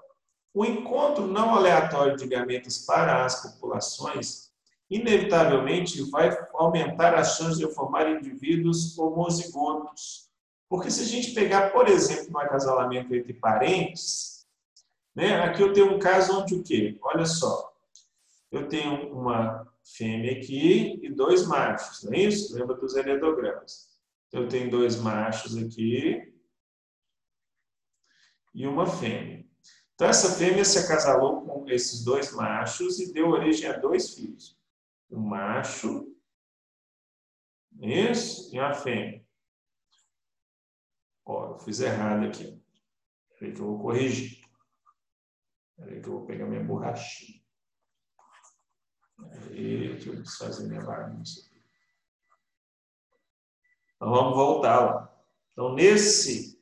o 0.54 0.64
encontro 0.64 1.26
não 1.26 1.54
aleatório 1.54 2.16
de 2.16 2.28
gametas 2.28 2.78
para 2.78 3.24
as 3.24 3.42
populações 3.42 4.52
inevitavelmente 4.88 6.00
vai 6.10 6.30
aumentar 6.54 7.12
as 7.14 7.36
chances 7.36 7.58
de 7.58 7.74
formar 7.74 8.08
indivíduos 8.08 8.96
homozigotos. 8.96 10.30
Porque 10.68 10.92
se 10.92 11.02
a 11.02 11.04
gente 11.04 11.32
pegar, 11.32 11.70
por 11.70 11.88
exemplo, 11.88 12.34
um 12.34 12.38
acasalamento 12.38 13.12
entre 13.14 13.34
parentes, 13.34 14.46
né, 15.14 15.42
aqui 15.42 15.60
eu 15.60 15.72
tenho 15.72 15.92
um 15.92 15.98
caso 15.98 16.40
onde 16.40 16.54
o 16.54 16.62
quê? 16.62 16.96
Olha 17.02 17.26
só, 17.26 17.72
eu 18.52 18.68
tenho 18.68 19.12
uma 19.12 19.66
fêmea 19.96 20.32
aqui 20.32 21.00
e 21.02 21.10
dois 21.10 21.46
machos, 21.46 22.04
não 22.04 22.12
é 22.12 22.20
isso? 22.20 22.56
Lembra 22.56 22.76
dos 22.76 22.94
heredogramas. 22.94 23.88
Então, 24.28 24.42
eu 24.42 24.48
tenho 24.48 24.70
dois 24.70 24.96
machos 24.96 25.56
aqui 25.56 26.35
e 28.56 28.66
uma 28.66 28.86
fêmea. 28.86 29.46
Então, 29.94 30.08
essa 30.08 30.34
fêmea 30.34 30.64
se 30.64 30.78
acasalou 30.78 31.44
com 31.44 31.68
esses 31.68 32.02
dois 32.02 32.32
machos 32.32 32.98
e 32.98 33.12
deu 33.12 33.28
origem 33.28 33.68
a 33.68 33.76
dois 33.76 34.14
filhos. 34.14 34.58
Um 35.10 35.20
macho, 35.20 36.16
isso, 37.78 38.54
e 38.54 38.58
uma 38.58 38.72
fêmea. 38.72 39.24
Ó, 41.26 41.52
eu 41.52 41.58
fiz 41.58 41.80
errado 41.80 42.26
aqui. 42.26 42.58
Peraí 43.38 43.52
que 43.52 43.60
eu 43.60 43.66
vou 43.66 43.78
corrigir. 43.78 44.40
Peraí 45.76 46.00
que 46.00 46.08
eu 46.08 46.12
vou 46.12 46.26
pegar 46.26 46.46
minha 46.46 46.64
borrachinha. 46.64 47.42
Aí, 49.50 49.88
deixa 49.88 50.10
eu 50.10 50.22
desfazer 50.22 50.66
minha 50.66 50.82
bagunça. 50.82 51.46
Então, 53.96 54.10
vamos 54.10 54.34
voltar 54.34 54.80
lá. 54.80 55.24
Então, 55.52 55.74
nesse 55.74 56.55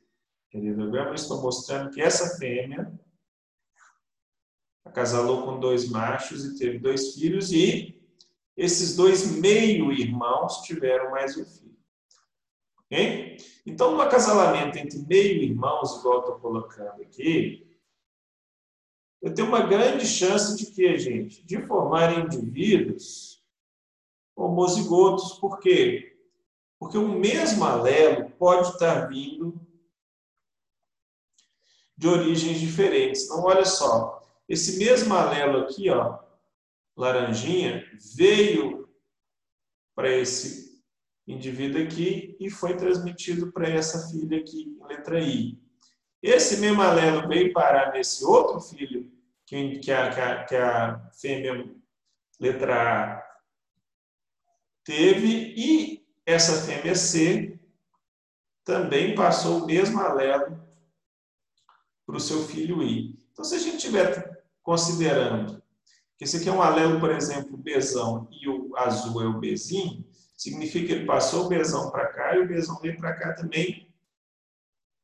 queridograma, 0.55 1.17
estou 1.17 1.43
mostrando 1.43 1.91
que 1.91 2.01
essa 2.01 2.39
fêmea 2.39 2.97
acasalou 4.85 5.45
com 5.45 5.59
dois 5.59 5.89
machos 5.91 6.45
e 6.45 6.57
teve 6.57 6.79
dois 6.79 7.15
filhos, 7.15 7.51
e 7.51 8.01
esses 8.57 8.95
dois 8.95 9.33
meio-irmãos 9.33 10.63
tiveram 10.63 11.11
mais 11.11 11.37
um 11.37 11.45
filho. 11.45 11.77
Okay? 12.85 13.37
Então, 13.67 13.97
no 13.97 14.01
acasalamento 14.01 14.79
entre 14.79 15.01
meio-irmãos, 15.01 15.99
igual 15.99 16.21
estou 16.21 16.39
colocando 16.39 17.03
aqui, 17.03 17.77
eu 19.21 19.35
tenho 19.35 19.49
uma 19.49 19.67
grande 19.67 20.07
chance 20.07 20.57
de 20.57 20.71
que, 20.71 20.97
gente? 20.99 21.45
De 21.45 21.67
formar 21.67 22.17
indivíduos 22.17 23.43
homozigotos. 24.37 25.33
Por 25.39 25.59
quê? 25.59 26.17
Porque 26.79 26.99
o 26.99 27.09
mesmo 27.09 27.65
alelo 27.65 28.31
pode 28.33 28.69
estar 28.69 29.09
vindo 29.09 29.63
de 31.97 32.09
origens 32.09 32.59
diferentes. 32.59 33.25
Então, 33.25 33.43
olha 33.45 33.65
só, 33.65 34.23
esse 34.49 34.79
mesmo 34.79 35.15
alelo 35.15 35.59
aqui, 35.59 35.89
ó, 35.91 36.19
laranjinha, 36.97 37.85
veio 38.17 38.89
para 39.95 40.11
esse 40.11 40.83
indivíduo 41.27 41.83
aqui 41.83 42.37
e 42.39 42.51
foi 42.51 42.77
transmitido 42.77 43.53
para 43.53 43.69
essa 43.69 44.09
filha 44.09 44.39
aqui, 44.39 44.77
letra 44.89 45.21
I. 45.21 45.59
Esse 46.23 46.59
mesmo 46.59 46.83
alelo 46.83 47.29
veio 47.29 47.53
parar 47.53 47.92
nesse 47.92 48.25
outro 48.25 48.61
filho 48.61 49.11
que, 49.47 49.79
que, 49.79 49.92
a, 49.92 50.11
que, 50.11 50.21
a, 50.21 50.45
que 50.45 50.57
a 50.57 51.11
fêmea 51.21 51.71
letra 52.40 53.14
A 53.14 53.25
teve 54.83 55.55
e 55.57 56.07
essa 56.27 56.66
fêmea 56.66 56.95
C 56.95 57.59
também 58.64 59.14
passou 59.14 59.62
o 59.62 59.66
mesmo 59.66 60.01
alelo 60.01 60.62
para 62.14 62.18
o 62.18 62.20
seu 62.20 62.44
filho 62.44 62.81
I. 62.81 63.18
Então, 63.33 63.44
se 63.44 63.57
a 63.57 63.59
gente 63.59 63.79
estiver 63.79 64.44
considerando 64.62 65.61
que 66.16 66.22
esse 66.22 66.37
aqui 66.37 66.48
é 66.48 66.53
um 66.53 66.62
alelo, 66.62 67.00
por 67.00 67.11
exemplo, 67.11 67.57
Bzão 67.57 68.29
e 68.31 68.48
o 68.48 68.72
azul 68.77 69.20
é 69.20 69.27
o 69.27 69.40
Bzinho, 69.40 70.07
significa 70.37 70.87
que 70.87 70.92
ele 70.92 71.07
passou 71.07 71.46
o 71.46 71.48
Bzão 71.48 71.90
para 71.90 72.07
cá 72.07 72.37
e 72.37 72.38
o 72.38 72.46
Bzão 72.46 72.79
veio 72.81 72.96
para 72.96 73.14
cá 73.14 73.33
também 73.33 73.92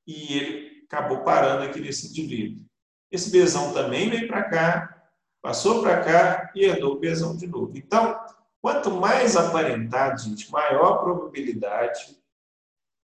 e 0.06 0.36
ele 0.36 0.84
acabou 0.84 1.24
parando 1.24 1.64
aqui 1.64 1.80
nesse 1.80 2.06
indivíduo. 2.06 2.64
Esse 3.10 3.36
Bzão 3.36 3.72
também 3.72 4.08
veio 4.08 4.28
para 4.28 4.44
cá, 4.44 5.10
passou 5.42 5.82
para 5.82 6.04
cá 6.04 6.52
e 6.54 6.64
herdou 6.64 6.94
o 6.94 7.00
Bzão 7.00 7.36
de 7.36 7.48
novo. 7.48 7.72
Então, 7.76 8.16
quanto 8.62 8.88
mais 8.88 9.36
aparentado, 9.36 10.22
gente, 10.22 10.48
maior 10.52 10.92
a 10.92 10.98
probabilidade 10.98 12.16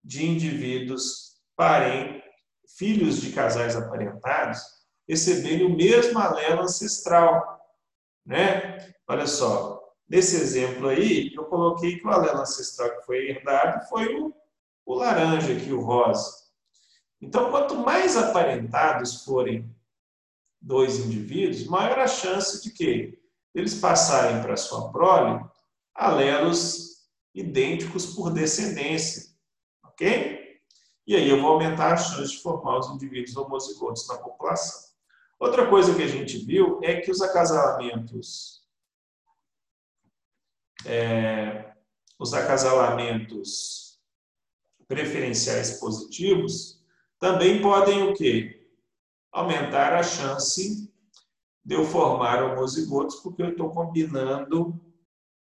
de 0.01 0.25
indivíduos 0.25 1.41
parentes, 1.57 2.26
filhos 2.75 3.21
de 3.21 3.31
casais 3.31 3.75
aparentados, 3.75 4.61
receberem 5.07 5.65
o 5.65 5.75
mesmo 5.75 6.19
alelo 6.19 6.61
ancestral. 6.61 7.59
Né? 8.25 8.93
Olha 9.07 9.25
só, 9.25 9.81
nesse 10.07 10.35
exemplo 10.35 10.89
aí, 10.89 11.33
eu 11.33 11.45
coloquei 11.45 11.97
que 11.97 12.05
o 12.05 12.09
alelo 12.09 12.41
ancestral 12.41 12.97
que 12.97 13.05
foi 13.05 13.29
herdado 13.29 13.87
foi 13.87 14.13
o, 14.15 14.33
o 14.85 14.93
laranja 14.95 15.53
aqui, 15.53 15.71
o 15.71 15.81
rosa. 15.81 16.47
Então, 17.21 17.49
quanto 17.49 17.75
mais 17.75 18.15
aparentados 18.15 19.23
forem 19.23 19.73
dois 20.61 20.99
indivíduos, 20.99 21.65
maior 21.65 21.99
a 21.99 22.07
chance 22.07 22.61
de 22.61 22.71
que 22.71 23.17
eles 23.55 23.75
passarem 23.75 24.41
para 24.41 24.57
sua 24.57 24.91
prole 24.91 25.43
alelos 25.95 27.07
idênticos 27.33 28.07
por 28.07 28.31
descendência. 28.31 29.31
Ok? 29.83 30.36
E 31.07 31.15
aí 31.15 31.29
eu 31.29 31.41
vou 31.41 31.53
aumentar 31.53 31.93
a 31.93 31.97
chance 31.97 32.33
de 32.33 32.41
formar 32.41 32.79
os 32.79 32.89
indivíduos 32.89 33.35
homozigotos 33.35 34.07
na 34.07 34.17
população. 34.17 34.91
Outra 35.39 35.67
coisa 35.69 35.95
que 35.95 36.03
a 36.03 36.07
gente 36.07 36.37
viu 36.45 36.79
é 36.83 36.99
que 36.99 37.09
os 37.09 37.21
acasalamentos 37.21 38.67
é, 40.85 41.73
os 42.19 42.33
acasalamentos 42.33 43.99
preferenciais 44.87 45.79
positivos 45.79 46.83
também 47.19 47.61
podem 47.61 48.03
o 48.03 48.13
quê? 48.13 48.57
aumentar 49.37 49.93
a 49.93 50.01
chance 50.01 50.91
de 51.63 51.75
eu 51.75 51.85
formar 51.85 52.43
homozigotos, 52.43 53.17
porque 53.17 53.43
eu 53.43 53.51
estou 53.51 53.69
combinando 53.69 54.79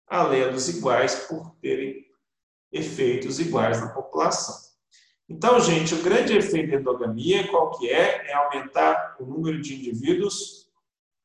alelos 0.07 0.69
iguais 0.69 1.15
por 1.27 1.55
terem 1.55 2.05
efeitos 2.71 3.39
iguais 3.39 3.81
na 3.81 3.89
população. 3.89 4.60
Então, 5.31 5.57
gente, 5.61 5.95
o 5.95 6.03
grande 6.03 6.35
efeito 6.35 6.71
da 6.71 6.77
endogamia, 6.77 7.47
qual 7.47 7.71
que 7.71 7.89
é? 7.89 8.29
É 8.29 8.33
aumentar 8.33 9.15
o 9.17 9.25
número 9.25 9.61
de 9.61 9.75
indivíduos 9.75 10.69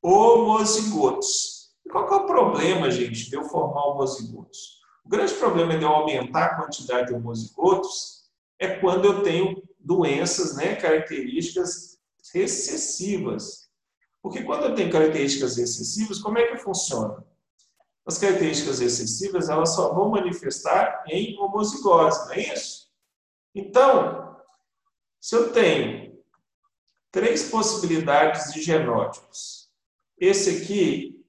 homozigotos. 0.00 1.72
E 1.84 1.88
qual 1.90 2.06
que 2.06 2.14
é 2.14 2.16
o 2.16 2.24
problema, 2.26 2.88
gente, 2.88 3.28
de 3.28 3.34
eu 3.34 3.42
formar 3.42 3.84
homozigotos? 3.86 4.80
O 5.04 5.08
grande 5.08 5.34
problema 5.34 5.76
de 5.76 5.82
eu 5.82 5.88
aumentar 5.88 6.44
a 6.44 6.54
quantidade 6.54 7.08
de 7.08 7.14
homozigotos 7.14 8.30
é 8.60 8.68
quando 8.76 9.06
eu 9.06 9.22
tenho 9.24 9.60
doenças, 9.80 10.54
né, 10.54 10.76
características 10.76 11.98
recessivas. 12.32 13.68
Porque 14.22 14.44
quando 14.44 14.66
eu 14.66 14.74
tenho 14.76 14.90
características 14.90 15.56
recessivas, 15.56 16.20
como 16.20 16.38
é 16.38 16.46
que 16.46 16.58
funciona? 16.58 17.24
As 18.06 18.18
características 18.18 18.78
recessivas 18.78 19.48
elas 19.48 19.74
só 19.74 19.92
vão 19.92 20.10
manifestar 20.10 21.02
em 21.08 21.36
homozigose, 21.40 22.24
não 22.26 22.34
é 22.34 22.54
isso? 22.54 22.85
Então, 23.56 24.36
se 25.20 25.34
eu 25.34 25.52
tenho 25.52 26.16
três 27.10 27.50
possibilidades 27.50 28.52
de 28.52 28.62
genótipos, 28.62 29.70
esse 30.18 30.62
aqui 30.62 31.24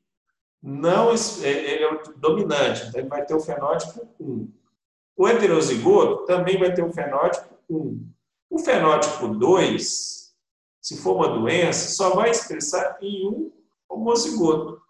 não 0.62 1.12
é, 1.12 1.48
ele 1.48 1.84
é 1.84 1.94
o 1.94 2.13
dominante, 2.18 2.86
então 2.86 3.00
ele 3.00 3.10
vai 3.10 3.26
ter 3.26 3.34
o 3.34 3.40
fenótipo 3.40 4.08
1. 4.20 4.54
O 5.16 5.28
heterozigoto 5.28 6.26
também 6.26 6.60
vai 6.60 6.74
ter 6.74 6.84
o 6.84 6.94
fenótipo 6.94 7.58
1. 7.70 8.12
O 8.50 8.60
fenótipo 8.60 9.30
2 9.30 10.18
se 10.88 10.96
for 11.02 11.18
uma 11.18 11.28
doença, 11.28 11.90
só 11.90 12.16
vai 12.16 12.30
expressar 12.30 12.98
em 13.02 13.28
um 13.28 13.52
homozigoto. 13.90 14.82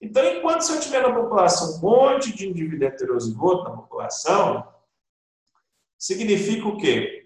Então, 0.00 0.24
enquanto 0.24 0.62
se 0.62 0.72
eu 0.72 0.80
tiver 0.80 1.02
na 1.02 1.14
população 1.14 1.76
um 1.76 1.80
monte 1.80 2.34
de 2.34 2.48
indivíduo 2.48 2.88
heterozigoto 2.88 3.64
na 3.64 3.76
população, 3.76 4.66
significa 6.02 6.68
o 6.68 6.76
quê? 6.76 7.22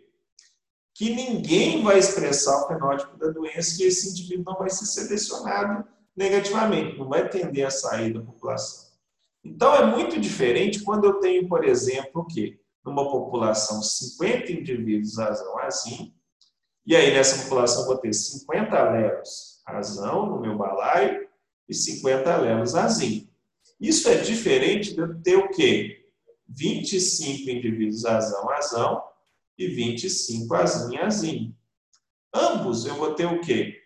que 0.96 1.14
ninguém 1.14 1.82
vai 1.82 1.98
expressar 1.98 2.64
o 2.64 2.68
fenótipo 2.68 3.18
da 3.18 3.28
doença, 3.28 3.76
que 3.76 3.84
esse 3.84 4.08
indivíduo 4.08 4.46
não 4.46 4.58
vai 4.58 4.70
ser 4.70 4.86
selecionado 4.86 5.86
negativamente, 6.16 6.96
não 6.96 7.06
vai 7.06 7.28
tender 7.28 7.66
a 7.66 7.70
sair 7.70 8.14
da 8.14 8.20
população. 8.22 8.86
Então, 9.44 9.74
é 9.74 9.84
muito 9.84 10.18
diferente 10.18 10.82
quando 10.82 11.04
eu 11.04 11.20
tenho, 11.20 11.46
por 11.46 11.66
exemplo, 11.66 12.22
o 12.22 12.24
quê? 12.24 12.58
Numa 12.82 13.10
população, 13.10 13.82
50 13.82 14.50
indivíduos 14.52 15.18
azão 15.18 15.58
azim, 15.58 16.14
e 16.86 16.96
aí 16.96 17.12
nessa 17.12 17.42
população 17.42 17.82
eu 17.82 17.88
vou 17.88 17.98
ter 17.98 18.14
50 18.14 18.74
alelos 18.74 19.60
azão 19.66 20.24
no 20.24 20.40
meu 20.40 20.56
balaio 20.56 21.28
e 21.68 21.74
50 21.74 22.32
alelos 22.32 22.74
azim. 22.74 23.28
Isso 23.78 24.08
é 24.08 24.14
diferente 24.14 24.94
de 24.94 25.00
eu 25.00 25.20
ter 25.20 25.36
o 25.36 25.50
quê? 25.50 26.05
25 26.48 27.50
indivíduos 27.50 28.04
azão 28.04 28.50
azão 28.50 29.02
e 29.58 29.68
25 29.68 30.54
azim 30.54 30.96
azim. 30.98 31.56
Ambos 32.32 32.84
eu 32.84 32.94
vou 32.94 33.14
ter 33.14 33.26
o 33.26 33.40
quê? 33.40 33.82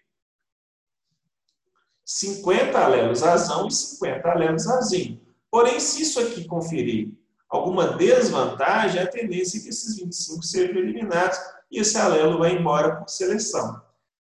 50 2.04 2.76
alelos 2.76 3.22
azão 3.22 3.68
e 3.68 3.70
50 3.70 4.28
alelos 4.28 4.66
azim. 4.66 5.20
Porém, 5.50 5.78
se 5.78 6.02
isso 6.02 6.18
aqui 6.20 6.44
conferir 6.44 7.12
alguma 7.48 7.96
desvantagem, 7.96 9.00
a 9.00 9.06
tendência 9.06 9.58
é 9.58 9.62
que 9.62 9.68
esses 9.68 9.96
25 9.96 10.42
sejam 10.42 10.76
eliminados 10.76 11.38
e 11.70 11.78
esse 11.80 11.96
alelo 11.96 12.38
vai 12.38 12.52
embora 12.52 12.96
por 12.96 13.08
seleção. 13.08 13.80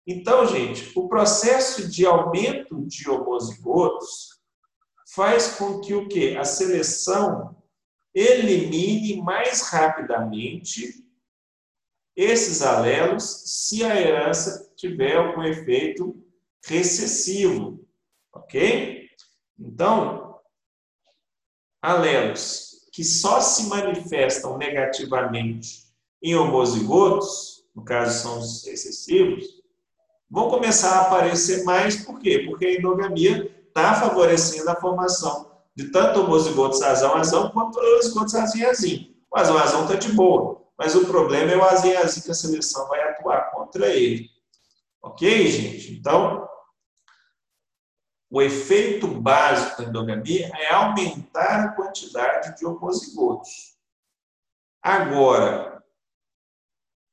Então, 0.06 0.46
gente, 0.46 0.92
o 0.96 1.08
processo 1.08 1.88
de 1.88 2.04
aumento 2.04 2.84
de 2.86 3.08
homozigotos 3.08 4.40
faz 5.14 5.56
com 5.56 5.80
que 5.80 5.94
o 5.94 6.08
quê? 6.08 6.36
A 6.38 6.44
seleção 6.44 7.56
elimine 8.14 9.22
mais 9.22 9.62
rapidamente 9.62 11.02
esses 12.14 12.60
alelos 12.60 13.24
se 13.46 13.84
a 13.84 13.98
herança 13.98 14.70
tiver 14.76 15.16
algum 15.16 15.42
efeito 15.42 16.22
recessivo, 16.64 17.86
ok? 18.32 19.08
Então, 19.58 20.38
alelos 21.80 22.86
que 22.92 23.02
só 23.02 23.40
se 23.40 23.68
manifestam 23.68 24.58
negativamente 24.58 25.86
em 26.22 26.34
homozigotos, 26.36 27.64
no 27.74 27.82
caso 27.82 28.22
são 28.22 28.38
os 28.38 28.64
recessivos, 28.66 29.62
vão 30.30 30.50
começar 30.50 30.98
a 30.98 31.00
aparecer 31.02 31.64
mais, 31.64 32.04
por 32.04 32.20
quê? 32.20 32.40
Porque 32.46 32.66
a 32.66 32.74
endogamia 32.74 33.50
está 33.66 33.94
favorecendo 33.94 34.68
a 34.68 34.76
formação 34.76 35.51
de 35.74 35.90
tanto 35.90 36.20
homozigotos 36.20 36.82
azão-azão 36.82 37.50
quanto 37.50 37.78
homozigotos 37.78 38.34
azim-azim. 38.34 39.16
O 39.30 39.38
azão-azão 39.38 39.84
está 39.84 39.94
de 39.94 40.12
boa, 40.12 40.62
mas 40.78 40.94
o 40.94 41.06
problema 41.06 41.52
é 41.52 41.56
o 41.56 41.64
azim-azim 41.64 42.22
que 42.22 42.30
a 42.30 42.34
seleção 42.34 42.88
vai 42.88 43.02
atuar 43.02 43.50
contra 43.50 43.88
ele. 43.88 44.28
Ok, 45.02 45.46
gente? 45.48 45.94
Então, 45.94 46.48
o 48.30 48.40
efeito 48.40 49.06
básico 49.06 49.82
da 49.82 49.88
endogamia 49.88 50.50
é 50.54 50.72
aumentar 50.72 51.64
a 51.64 51.68
quantidade 51.72 52.56
de 52.56 52.64
homozigotos. 52.64 53.76
Agora, 54.82 55.84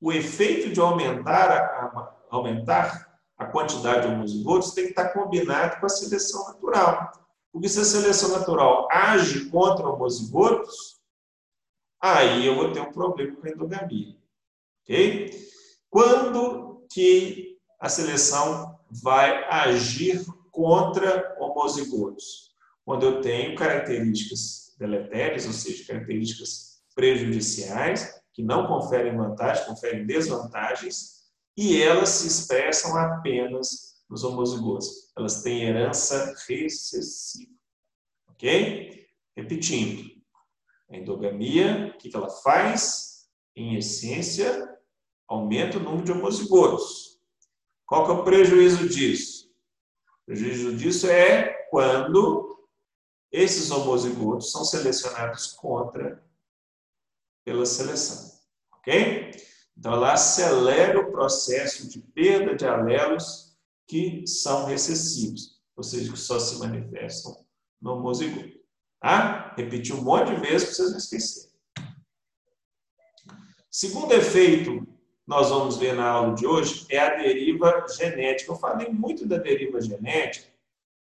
o 0.02 0.14
efeito 0.14 0.72
de 0.72 0.80
aumentar 0.80 1.52
a, 1.52 2.16
aumentar 2.30 3.20
a 3.38 3.46
quantidade 3.46 4.08
de 4.08 4.14
homozigotos 4.14 4.72
tem 4.72 4.86
que 4.86 4.92
estar 4.92 5.10
combinado 5.10 5.80
com 5.80 5.86
a 5.86 5.90
seleção 5.90 6.48
natural. 6.48 7.12
Porque 7.52 7.68
se 7.70 7.80
a 7.80 7.86
seleção 7.86 8.30
natural 8.30 8.88
age 8.92 9.50
contra 9.50 9.88
homozigotos, 9.88 11.00
aí 12.02 12.46
eu 12.46 12.56
vou 12.56 12.72
ter 12.72 12.82
um 12.82 12.92
problema 12.92 13.36
com 13.36 13.48
a 13.48 13.50
endogamia. 13.50 14.16
Ok? 14.84 15.50
Quando 15.90 16.86
que 16.92 17.58
a 17.80 17.88
seleção 17.88 18.78
vai 18.92 19.46
agir 19.50 20.26
contra 20.52 21.36
homozigotos. 21.40 22.50
Quando 22.84 23.06
eu 23.06 23.22
tenho 23.22 23.56
características 23.56 24.76
deletérias, 24.78 25.46
ou 25.46 25.54
seja, 25.54 25.86
características 25.86 26.82
prejudiciais, 26.96 28.20
que 28.34 28.44
não 28.44 28.68
conferem 28.68 29.16
vantagens, 29.16 29.66
conferem 29.66 30.06
desvantagens, 30.06 31.20
e 31.56 31.82
elas 31.82 32.10
se 32.10 32.28
expressam 32.28 32.98
apenas 32.98 33.99
nos 34.10 34.24
homozigotos. 34.24 35.12
Elas 35.16 35.44
têm 35.44 35.64
herança 35.64 36.36
recessiva. 36.48 37.52
Ok? 38.30 39.08
Repetindo. 39.36 40.10
A 40.90 40.98
endogamia, 40.98 41.94
o 41.94 41.98
que 41.98 42.16
ela 42.16 42.30
faz? 42.30 43.30
Em 43.56 43.76
essência, 43.76 44.68
aumenta 45.28 45.78
o 45.78 45.82
número 45.82 46.04
de 46.04 46.12
homozigotos. 46.12 47.20
Qual 47.86 48.06
que 48.06 48.12
é 48.12 48.16
o 48.16 48.24
prejuízo 48.24 48.90
disso? 48.90 49.54
O 50.24 50.26
prejuízo 50.26 50.76
disso 50.76 51.08
é 51.08 51.68
quando 51.70 52.68
esses 53.32 53.70
homozigotos 53.70 54.52
são 54.52 54.66
selecionados 54.66 55.48
contra 55.54 56.24
pela 57.46 57.66
seleção. 57.66 58.40
Ok? 58.74 59.32
Então, 59.78 59.94
ela 59.94 60.14
acelera 60.14 61.00
o 61.00 61.12
processo 61.12 61.88
de 61.88 62.00
perda 62.00 62.56
de 62.56 62.66
alelos 62.66 63.49
que 63.90 64.24
são 64.28 64.66
recessivos, 64.66 65.60
ou 65.76 65.84
seja, 65.84 66.12
que 66.12 66.20
só 66.20 66.40
se 66.40 66.60
manifestam 66.60 67.36
no 67.82 67.96
homozigoto. 67.96 68.60
Tá? 69.02 69.56
Repetir 69.58 69.96
um 69.96 70.04
monte 70.04 70.36
de 70.36 70.40
vezes 70.40 70.68
para 70.68 70.76
vocês 70.76 70.92
não 70.92 70.98
esquecerem. 71.00 71.50
Segundo 73.72 74.14
efeito 74.14 74.88
nós 75.26 75.50
vamos 75.50 75.78
ver 75.78 75.94
na 75.94 76.08
aula 76.08 76.36
de 76.36 76.46
hoje 76.46 76.86
é 76.90 77.00
a 77.00 77.16
deriva 77.16 77.86
genética. 77.88 78.52
Eu 78.52 78.56
falei 78.56 78.90
muito 78.90 79.28
da 79.28 79.38
deriva 79.38 79.82
genética 79.82 80.48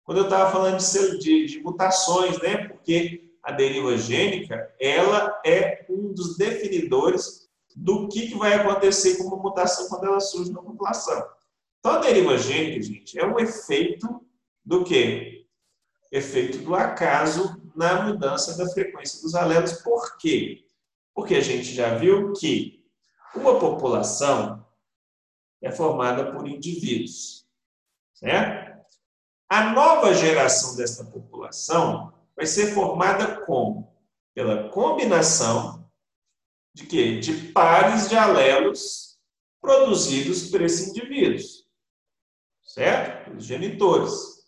quando 0.04 0.18
eu 0.18 0.24
estava 0.24 0.50
falando 0.50 0.78
de, 0.78 1.18
de, 1.18 1.46
de, 1.46 1.60
mutações, 1.60 2.38
né? 2.40 2.68
Porque 2.68 3.32
a 3.42 3.52
deriva 3.52 3.96
gênica 3.96 4.74
ela 4.80 5.40
é 5.44 5.86
um 5.88 6.12
dos 6.12 6.36
definidores 6.36 7.48
do 7.74 8.08
que, 8.08 8.28
que 8.28 8.38
vai 8.38 8.54
acontecer 8.54 9.16
com 9.16 9.24
uma 9.24 9.36
mutação 9.36 9.88
quando 9.88 10.04
ela 10.04 10.20
surge 10.20 10.52
na 10.52 10.62
população. 10.62 11.26
Então, 11.80 11.92
a 11.92 11.98
deriva 11.98 12.36
gênica, 12.36 12.82
gente, 12.82 13.18
é 13.18 13.26
um 13.26 13.38
efeito 13.38 14.24
do 14.62 14.84
quê? 14.84 15.46
Efeito 16.12 16.58
do 16.58 16.74
acaso 16.74 17.60
na 17.74 18.02
mudança 18.02 18.56
da 18.56 18.70
frequência 18.70 19.22
dos 19.22 19.34
alelos. 19.34 19.72
Por 19.82 20.18
quê? 20.18 20.66
Porque 21.14 21.34
a 21.34 21.40
gente 21.40 21.72
já 21.72 21.94
viu 21.94 22.34
que 22.34 22.84
uma 23.34 23.58
população 23.58 24.66
é 25.62 25.70
formada 25.70 26.32
por 26.32 26.46
indivíduos, 26.46 27.46
certo? 28.12 28.78
A 29.48 29.72
nova 29.72 30.12
geração 30.14 30.76
dessa 30.76 31.04
população 31.04 32.12
vai 32.36 32.46
ser 32.46 32.74
formada 32.74 33.40
como? 33.46 33.90
Pela 34.34 34.68
combinação 34.68 35.90
de 36.74 36.86
quê? 36.86 37.18
De 37.18 37.52
pares 37.52 38.08
de 38.08 38.16
alelos 38.16 39.18
produzidos 39.60 40.50
por 40.50 40.62
esses 40.62 40.88
indivíduos, 40.88 41.68
certo? 42.74 43.36
Os 43.36 43.44
genitores. 43.44 44.40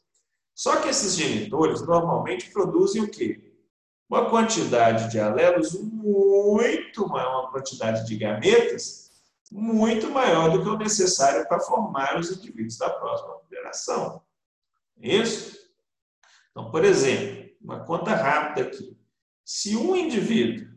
Só 0.55 0.81
que 0.81 0.89
esses 0.89 1.15
genitores 1.15 1.81
normalmente 1.83 2.51
produzem 2.51 3.03
o 3.03 3.11
quê? 3.11 3.53
uma 4.13 4.29
quantidade 4.29 5.11
de 5.11 5.19
alelos 5.19 5.73
muito 5.73 7.09
maior, 7.09 7.45
uma 7.45 7.51
quantidade 7.51 8.07
de 8.07 8.15
gametas 8.15 9.11
muito 9.51 10.11
maior 10.11 10.51
do 10.51 10.63
que 10.63 10.69
o 10.69 10.77
necessário 10.77 11.49
para 11.49 11.61
formar 11.61 12.19
os 12.21 12.31
indivíduos 12.31 12.77
da 12.77 12.91
próxima 12.91 13.41
geração. 13.49 14.23
Isso? 15.01 15.59
Então, 16.51 16.71
por 16.71 16.85
exemplo, 16.85 17.51
uma 17.59 17.87
conta 17.87 18.15
rápida 18.15 18.69
aqui. 18.69 18.95
Se 19.43 19.75
um 19.77 19.97
indivíduo 19.97 20.77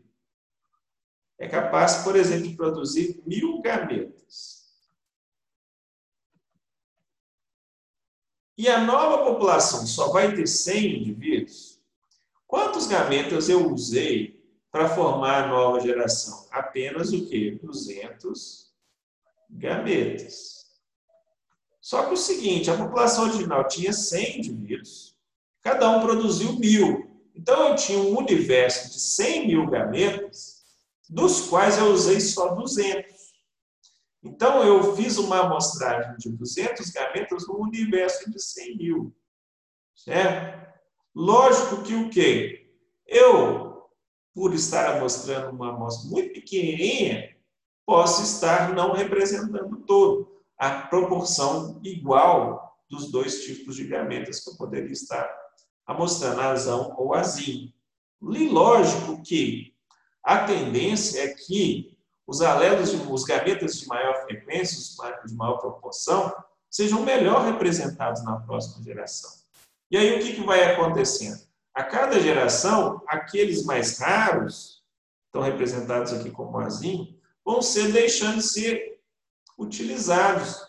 é 1.38 1.46
capaz, 1.46 1.96
por 1.96 2.16
exemplo, 2.16 2.48
de 2.48 2.56
produzir 2.56 3.22
mil 3.26 3.60
gametas, 3.60 4.65
e 8.56 8.68
a 8.68 8.80
nova 8.80 9.24
população 9.24 9.86
só 9.86 10.08
vai 10.08 10.34
ter 10.34 10.46
100 10.46 11.00
indivíduos, 11.00 11.76
Quantos 12.46 12.86
gametas 12.86 13.48
eu 13.48 13.72
usei 13.72 14.40
para 14.70 14.88
formar 14.88 15.44
a 15.44 15.48
nova 15.48 15.80
geração? 15.80 16.46
Apenas 16.50 17.12
o 17.12 17.26
quê? 17.26 17.58
200 17.60 18.72
gametas. 19.50 20.64
Só 21.80 22.06
que 22.06 22.14
o 22.14 22.16
seguinte, 22.16 22.70
a 22.70 22.76
população 22.76 23.24
original 23.24 23.66
tinha 23.66 23.92
100 23.92 24.38
indivíduos, 24.38 25.16
cada 25.60 25.90
um 25.90 26.00
produziu 26.00 26.52
mil. 26.54 27.10
Então, 27.34 27.68
eu 27.68 27.76
tinha 27.76 27.98
um 27.98 28.16
universo 28.16 28.90
de 28.90 29.00
100 29.00 29.46
mil 29.48 29.66
gametas, 29.68 30.64
dos 31.08 31.48
quais 31.48 31.78
eu 31.78 31.86
usei 31.86 32.20
só 32.20 32.54
200. 32.54 33.15
Então, 34.26 34.62
eu 34.64 34.96
fiz 34.96 35.16
uma 35.18 35.40
amostragem 35.40 36.16
de 36.18 36.30
200 36.30 36.90
gametas 36.90 37.46
no 37.46 37.60
universo 37.60 38.30
de 38.30 38.42
100 38.42 38.76
mil. 38.76 39.16
Certo? 39.94 40.66
Lógico 41.14 41.82
que 41.82 41.94
o 41.94 42.10
quê? 42.10 42.70
Eu, 43.06 43.84
por 44.34 44.52
estar 44.52 45.00
mostrando 45.00 45.54
uma 45.54 45.70
amostra 45.70 46.10
muito 46.10 46.34
pequenininha, 46.34 47.34
possa 47.86 48.22
estar 48.22 48.74
não 48.74 48.92
representando 48.92 49.76
todo, 49.86 50.42
a 50.58 50.82
proporção 50.82 51.80
igual 51.82 52.76
dos 52.90 53.10
dois 53.10 53.44
tipos 53.44 53.76
de 53.76 53.86
gametas 53.86 54.40
que 54.40 54.50
eu 54.50 54.56
poderia 54.56 54.92
estar 54.92 55.28
amostrando, 55.86 56.40
azão 56.40 56.94
ou 56.98 57.14
azinho. 57.14 57.72
E 58.22 58.48
lógico 58.48 59.22
que 59.22 59.72
a 60.22 60.44
tendência 60.44 61.20
é 61.20 61.28
que 61.28 61.95
os 62.26 62.40
alelos, 62.40 62.92
os 62.92 63.24
gametas 63.24 63.78
de 63.78 63.86
maior 63.86 64.24
frequência, 64.24 64.78
os 64.78 64.96
de 65.30 65.34
maior 65.36 65.58
proporção, 65.58 66.34
sejam 66.70 67.02
melhor 67.02 67.44
representados 67.44 68.24
na 68.24 68.40
próxima 68.40 68.82
geração. 68.82 69.30
E 69.90 69.96
aí 69.96 70.16
o 70.16 70.22
que, 70.22 70.34
que 70.34 70.44
vai 70.44 70.64
acontecendo? 70.64 71.40
A 71.72 71.84
cada 71.84 72.20
geração, 72.20 73.02
aqueles 73.06 73.64
mais 73.64 73.98
raros, 73.98 74.82
estão 75.26 75.42
representados 75.42 76.12
aqui 76.12 76.30
como 76.30 76.58
azinho, 76.58 77.16
vão 77.44 77.62
ser 77.62 77.92
deixando 77.92 78.38
de 78.38 78.42
ser 78.42 79.00
utilizados. 79.58 80.66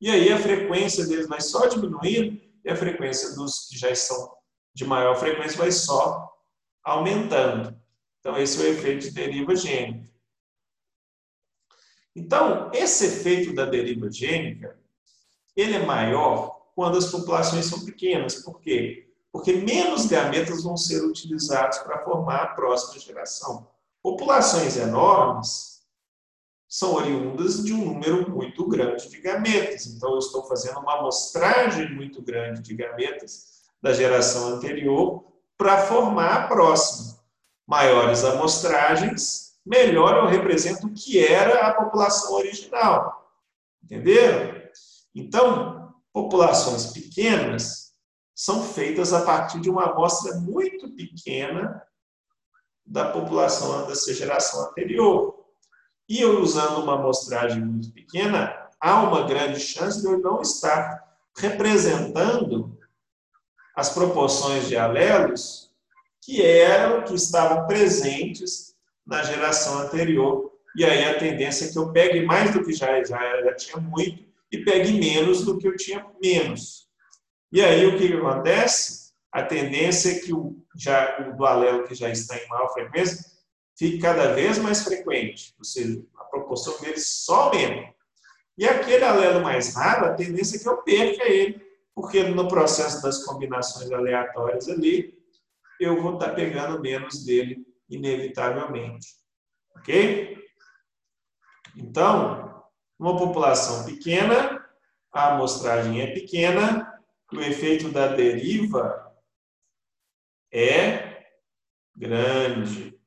E 0.00 0.10
aí 0.10 0.32
a 0.32 0.38
frequência 0.38 1.06
deles 1.06 1.28
vai 1.28 1.40
só 1.40 1.66
diminuindo 1.66 2.40
e 2.64 2.70
a 2.70 2.76
frequência 2.76 3.34
dos 3.34 3.68
que 3.68 3.78
já 3.78 3.90
estão 3.90 4.34
de 4.74 4.84
maior 4.84 5.16
frequência 5.16 5.58
vai 5.58 5.70
só 5.70 6.32
aumentando. 6.82 7.78
Então, 8.20 8.38
esse 8.38 8.58
é 8.58 8.70
o 8.70 8.72
efeito 8.72 9.02
de 9.02 9.10
deriva 9.10 9.54
gênica. 9.54 10.08
Então, 12.14 12.70
esse 12.72 13.06
efeito 13.06 13.54
da 13.54 13.64
deriva 13.64 14.10
gênica, 14.10 14.78
ele 15.56 15.74
é 15.74 15.84
maior 15.84 16.70
quando 16.74 16.98
as 16.98 17.10
populações 17.10 17.66
são 17.66 17.84
pequenas. 17.84 18.36
Por 18.36 18.60
quê? 18.60 19.08
Porque 19.32 19.52
menos 19.52 20.06
gametas 20.06 20.62
vão 20.62 20.76
ser 20.76 21.04
utilizados 21.04 21.78
para 21.78 22.04
formar 22.04 22.42
a 22.42 22.46
próxima 22.48 23.00
geração. 23.00 23.68
Populações 24.02 24.76
enormes 24.76 25.82
são 26.68 26.94
oriundas 26.94 27.64
de 27.64 27.72
um 27.72 27.84
número 27.84 28.30
muito 28.30 28.66
grande 28.66 29.08
de 29.08 29.20
gametas. 29.20 29.86
Então, 29.86 30.12
eu 30.12 30.18
estou 30.18 30.44
fazendo 30.46 30.78
uma 30.80 30.98
amostragem 30.98 31.94
muito 31.94 32.22
grande 32.22 32.60
de 32.62 32.74
gametas 32.74 33.62
da 33.82 33.92
geração 33.92 34.54
anterior 34.54 35.24
para 35.56 35.86
formar 35.86 36.34
a 36.34 36.48
próxima. 36.48 37.18
Maiores 37.66 38.24
amostragens, 38.24 39.53
melhor 39.64 40.16
eu 40.16 40.26
represento 40.26 40.86
o 40.86 40.92
que 40.92 41.24
era 41.24 41.66
a 41.66 41.74
população 41.74 42.34
original. 42.34 43.32
Entenderam? 43.82 44.62
Então, 45.14 45.94
populações 46.12 46.86
pequenas 46.86 47.94
são 48.34 48.62
feitas 48.62 49.12
a 49.12 49.22
partir 49.24 49.60
de 49.60 49.70
uma 49.70 49.90
amostra 49.90 50.34
muito 50.40 50.92
pequena 50.94 51.82
da 52.84 53.10
população 53.10 53.86
dessa 53.86 54.12
geração 54.12 54.68
anterior. 54.68 55.44
E 56.08 56.20
eu 56.20 56.40
usando 56.40 56.82
uma 56.82 56.94
amostragem 56.94 57.64
muito 57.64 57.92
pequena, 57.92 58.68
há 58.78 59.02
uma 59.02 59.26
grande 59.26 59.60
chance 59.60 60.00
de 60.00 60.06
eu 60.06 60.18
não 60.18 60.42
estar 60.42 61.02
representando 61.38 62.78
as 63.74 63.88
proporções 63.90 64.68
de 64.68 64.76
alelos 64.76 65.72
que 66.20 66.42
eram, 66.42 67.04
que 67.04 67.14
estavam 67.14 67.66
presentes 67.66 68.73
na 69.06 69.22
geração 69.22 69.78
anterior. 69.80 70.52
E 70.76 70.84
aí 70.84 71.04
a 71.04 71.18
tendência 71.18 71.66
é 71.66 71.72
que 71.72 71.78
eu 71.78 71.92
pegue 71.92 72.24
mais 72.24 72.52
do 72.52 72.64
que 72.64 72.72
já, 72.72 73.02
já, 73.04 73.42
já 73.42 73.54
tinha 73.54 73.76
muito 73.78 74.24
e 74.50 74.64
pegue 74.64 74.92
menos 74.92 75.44
do 75.44 75.58
que 75.58 75.68
eu 75.68 75.76
tinha 75.76 76.04
menos. 76.22 76.88
E 77.52 77.60
aí 77.60 77.86
o 77.86 77.96
que 77.96 78.12
acontece? 78.12 79.12
A 79.30 79.42
tendência 79.42 80.10
é 80.10 80.18
que 80.20 80.32
o, 80.32 80.56
já, 80.76 81.28
o 81.28 81.36
do 81.36 81.44
alelo 81.44 81.84
que 81.84 81.94
já 81.94 82.08
está 82.10 82.36
em 82.36 82.48
maior 82.48 82.72
frequência 82.72 83.24
fique 83.76 83.98
cada 83.98 84.32
vez 84.32 84.58
mais 84.58 84.84
frequente, 84.84 85.54
ou 85.58 85.64
seja, 85.64 86.00
a 86.16 86.24
proporção 86.24 86.80
dele 86.80 86.98
só 86.98 87.42
aumenta. 87.42 87.92
E 88.56 88.66
aquele 88.66 89.04
alelo 89.04 89.42
mais 89.42 89.74
raro, 89.74 90.06
a 90.06 90.14
tendência 90.14 90.56
é 90.56 90.60
que 90.60 90.68
eu 90.68 90.76
perca 90.78 91.24
ele, 91.24 91.60
porque 91.94 92.22
no 92.22 92.46
processo 92.46 93.02
das 93.02 93.24
combinações 93.24 93.90
aleatórias 93.90 94.68
ali, 94.68 95.18
eu 95.80 96.00
vou 96.00 96.14
estar 96.14 96.30
pegando 96.30 96.80
menos 96.80 97.24
dele, 97.24 97.66
inevitavelmente. 97.96 99.08
Ok? 99.76 100.38
Então, 101.76 102.64
uma 102.98 103.16
população 103.16 103.84
pequena, 103.84 104.64
a 105.12 105.34
amostragem 105.34 106.00
é 106.00 106.12
pequena, 106.12 107.02
o 107.32 107.40
efeito 107.40 107.90
da 107.90 108.08
deriva 108.08 109.12
é 110.52 111.24
grande. 111.96 112.98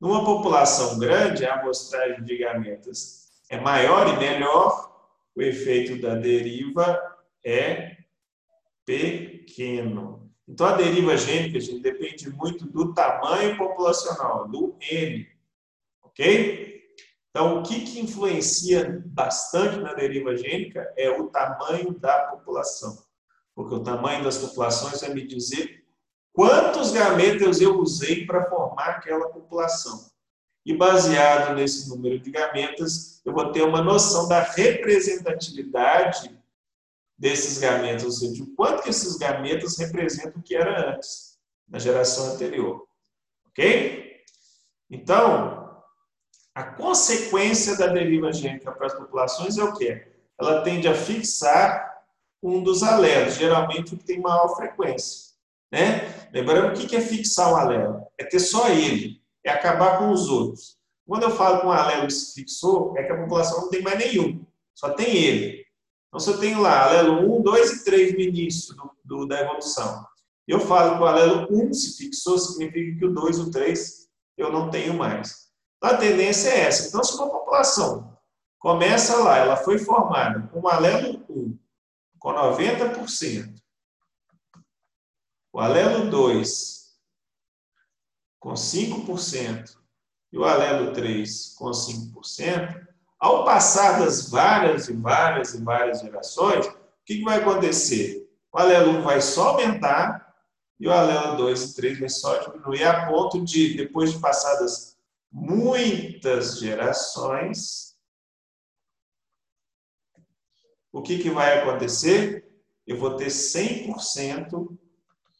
Numa 0.00 0.24
população 0.24 0.98
grande, 0.98 1.44
a 1.44 1.60
amostragem 1.60 2.24
de 2.24 2.38
gametas 2.38 3.30
é 3.48 3.60
maior 3.60 4.08
e 4.08 4.18
melhor, 4.18 4.90
o 5.34 5.42
efeito 5.42 6.00
da 6.00 6.14
deriva 6.14 6.98
é 7.44 7.98
pequeno. 8.84 10.19
Então, 10.50 10.66
a 10.66 10.72
deriva 10.72 11.16
gênica, 11.16 11.60
gente, 11.60 11.80
depende 11.80 12.28
muito 12.28 12.66
do 12.66 12.92
tamanho 12.92 13.56
populacional, 13.56 14.48
do 14.48 14.76
N. 14.80 15.28
Ok? 16.02 16.82
Então, 17.30 17.60
o 17.60 17.62
que, 17.62 17.82
que 17.82 18.00
influencia 18.00 19.00
bastante 19.06 19.78
na 19.78 19.94
deriva 19.94 20.36
gênica 20.36 20.92
é 20.96 21.08
o 21.08 21.28
tamanho 21.28 21.96
da 21.96 22.24
população. 22.24 22.98
Porque 23.54 23.72
o 23.72 23.84
tamanho 23.84 24.24
das 24.24 24.38
populações 24.38 25.00
vai 25.00 25.14
me 25.14 25.24
dizer 25.24 25.84
quantos 26.32 26.90
gametas 26.90 27.60
eu 27.60 27.78
usei 27.78 28.26
para 28.26 28.50
formar 28.50 28.96
aquela 28.96 29.28
população. 29.28 30.10
E 30.66 30.76
baseado 30.76 31.54
nesse 31.54 31.88
número 31.88 32.18
de 32.18 32.32
gametas, 32.32 33.22
eu 33.24 33.32
vou 33.32 33.52
ter 33.52 33.62
uma 33.62 33.82
noção 33.82 34.26
da 34.26 34.42
representatividade 34.42 36.39
desses 37.20 37.58
gametas, 37.58 38.04
ou 38.04 38.10
seja, 38.10 38.42
o 38.42 38.54
quanto 38.56 38.82
que 38.82 38.88
esses 38.88 39.16
gametas 39.18 39.76
representam 39.76 40.40
o 40.40 40.42
que 40.42 40.56
era 40.56 40.94
antes, 40.94 41.38
na 41.68 41.78
geração 41.78 42.32
anterior. 42.32 42.86
Ok? 43.48 44.22
Então, 44.88 45.70
a 46.54 46.64
consequência 46.64 47.76
da 47.76 47.88
deriva 47.88 48.32
gênica 48.32 48.72
para 48.72 48.86
as 48.86 48.94
populações 48.94 49.58
é 49.58 49.62
o 49.62 49.74
quê? 49.74 50.08
Ela 50.40 50.62
tende 50.62 50.88
a 50.88 50.94
fixar 50.94 51.90
um 52.42 52.62
dos 52.62 52.82
alelos, 52.82 53.34
geralmente 53.34 53.94
o 53.94 53.98
que 53.98 54.04
tem 54.04 54.18
maior 54.18 54.56
frequência. 54.56 55.34
Né? 55.70 56.28
Lembrando, 56.32 56.74
o 56.74 56.86
que 56.86 56.96
é 56.96 57.02
fixar 57.02 57.52
o 57.52 57.56
alelo? 57.56 58.06
É 58.16 58.24
ter 58.24 58.40
só 58.40 58.70
ele, 58.70 59.20
é 59.44 59.50
acabar 59.50 59.98
com 59.98 60.10
os 60.10 60.26
outros. 60.26 60.78
Quando 61.06 61.24
eu 61.24 61.30
falo 61.30 61.60
que 61.60 61.66
um 61.66 61.70
alelo 61.70 62.10
se 62.10 62.32
fixou, 62.32 62.96
é 62.96 63.02
que 63.02 63.12
a 63.12 63.20
população 63.20 63.60
não 63.60 63.68
tem 63.68 63.82
mais 63.82 63.98
nenhum, 63.98 64.42
só 64.74 64.94
tem 64.94 65.14
ele. 65.14 65.59
Então, 66.10 66.18
se 66.18 66.28
eu 66.28 66.40
tenho 66.40 66.60
lá 66.60 66.86
alelo 66.86 67.38
1, 67.38 67.42
2 67.42 67.70
e 67.70 67.84
3 67.84 68.14
no 68.14 68.20
início 68.20 68.74
do, 68.74 68.90
do, 69.04 69.26
da 69.26 69.40
evolução, 69.40 70.04
eu 70.46 70.58
falo 70.58 70.96
que 70.96 71.02
o 71.04 71.06
alelo 71.06 71.46
1 71.48 71.72
se 71.72 71.96
fixou, 71.96 72.36
significa 72.36 72.98
que 72.98 73.06
o 73.06 73.14
2 73.14 73.38
e 73.38 73.40
o 73.42 73.50
3 73.50 74.08
eu 74.36 74.50
não 74.50 74.68
tenho 74.70 74.94
mais. 74.94 75.50
Então, 75.76 75.90
a 75.90 75.96
tendência 75.96 76.48
é 76.48 76.62
essa. 76.62 76.88
Então, 76.88 77.04
se 77.04 77.14
uma 77.14 77.30
população 77.30 78.18
começa 78.58 79.16
lá, 79.18 79.38
ela 79.38 79.56
foi 79.56 79.78
formada 79.78 80.48
com 80.48 80.60
o 80.60 80.68
alelo 80.68 81.24
1 81.30 81.58
com 82.18 82.34
90%, 82.34 83.54
o 85.52 85.58
alelo 85.58 86.10
2 86.10 86.80
com 88.38 88.52
5% 88.52 89.78
e 90.32 90.38
o 90.38 90.44
alelo 90.44 90.92
3 90.92 91.54
com 91.54 91.70
5%, 91.70 92.89
ao 93.20 93.44
passar 93.44 94.00
das 94.00 94.30
várias 94.30 94.88
e 94.88 94.94
várias 94.94 95.52
e 95.52 95.62
várias 95.62 96.00
gerações, 96.00 96.66
o 96.66 96.74
que, 97.04 97.22
vai 97.22 97.38
acontecer? 97.38 98.26
O 98.50 98.58
alelo 98.58 98.92
1 98.98 99.02
vai 99.02 99.20
só 99.20 99.50
aumentar 99.50 100.34
e 100.80 100.88
o 100.88 100.92
alelo 100.92 101.36
2 101.36 101.62
e 101.62 101.74
3 101.74 102.00
vai 102.00 102.08
só 102.08 102.38
diminuir 102.38 102.82
a 102.84 103.06
ponto 103.06 103.44
de, 103.44 103.76
depois 103.76 104.12
de 104.12 104.18
passadas 104.18 104.96
muitas 105.30 106.58
gerações, 106.58 107.94
o 110.90 111.02
que, 111.02 111.18
que 111.18 111.30
vai 111.30 111.58
acontecer? 111.58 112.50
Eu 112.86 112.96
vou 112.96 113.16
ter 113.16 113.26
100% 113.26 114.78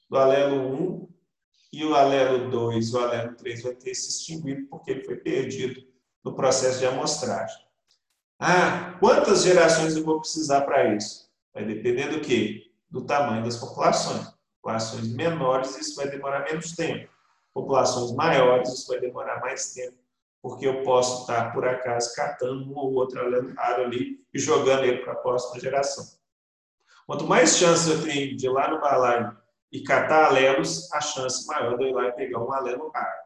do 0.09 0.17
alelo 0.19 1.07
1 1.07 1.09
e 1.73 1.85
o 1.85 1.95
alelo 1.95 2.51
2 2.51 2.89
e 2.89 2.95
o 2.95 2.99
alelo 2.99 3.35
3 3.37 3.63
vai 3.63 3.75
ter 3.75 3.95
se 3.95 4.11
extinguido 4.11 4.67
porque 4.69 4.91
ele 4.91 5.05
foi 5.05 5.17
perdido 5.17 5.83
no 6.23 6.35
processo 6.35 6.79
de 6.79 6.87
amostragem. 6.87 7.70
Ah, 8.43 8.97
quantas 8.99 9.43
gerações 9.43 9.95
eu 9.95 10.03
vou 10.03 10.19
precisar 10.19 10.63
para 10.63 10.95
isso? 10.95 11.31
Vai 11.53 11.63
depender 11.63 12.09
do 12.09 12.21
quê? 12.21 12.73
Do 12.91 13.05
tamanho 13.05 13.45
das 13.45 13.59
populações. 13.59 14.33
Populações 14.63 15.13
menores, 15.13 15.77
isso 15.77 15.95
vai 15.97 16.09
demorar 16.09 16.45
menos 16.45 16.73
tempo. 16.73 17.11
Populações 17.53 18.13
maiores, 18.13 18.73
isso 18.73 18.89
vai 18.89 18.99
demorar 18.99 19.41
mais 19.41 19.75
tempo, 19.75 19.99
porque 20.41 20.67
eu 20.67 20.83
posso 20.83 21.23
estar, 21.23 21.53
por 21.53 21.67
acaso, 21.67 22.15
catando 22.15 22.65
um 22.65 22.79
ou 22.79 22.95
outro 22.95 23.21
raro 23.57 23.83
ali 23.83 24.25
e 24.33 24.39
jogando 24.39 24.85
ele 24.85 25.03
para 25.03 25.13
a 25.13 25.17
próxima 25.17 25.61
geração. 25.61 26.05
Quanto 27.07 27.27
mais 27.27 27.59
chance 27.59 27.91
eu 27.91 28.03
tenho 28.03 28.37
de 28.37 28.47
ir 28.47 28.51
lá 28.51 28.71
no 28.71 28.81
balaio 28.81 29.37
e 29.71 29.83
catar 29.83 30.27
alelos, 30.27 30.91
a 30.93 31.01
chance 31.01 31.47
maior 31.47 31.77
de 31.77 31.85
eu 31.85 31.89
ir 31.89 31.93
lá 31.93 32.09
e 32.09 32.13
pegar 32.13 32.39
um 32.39 32.53
alelo 32.53 32.89
raro. 32.89 33.21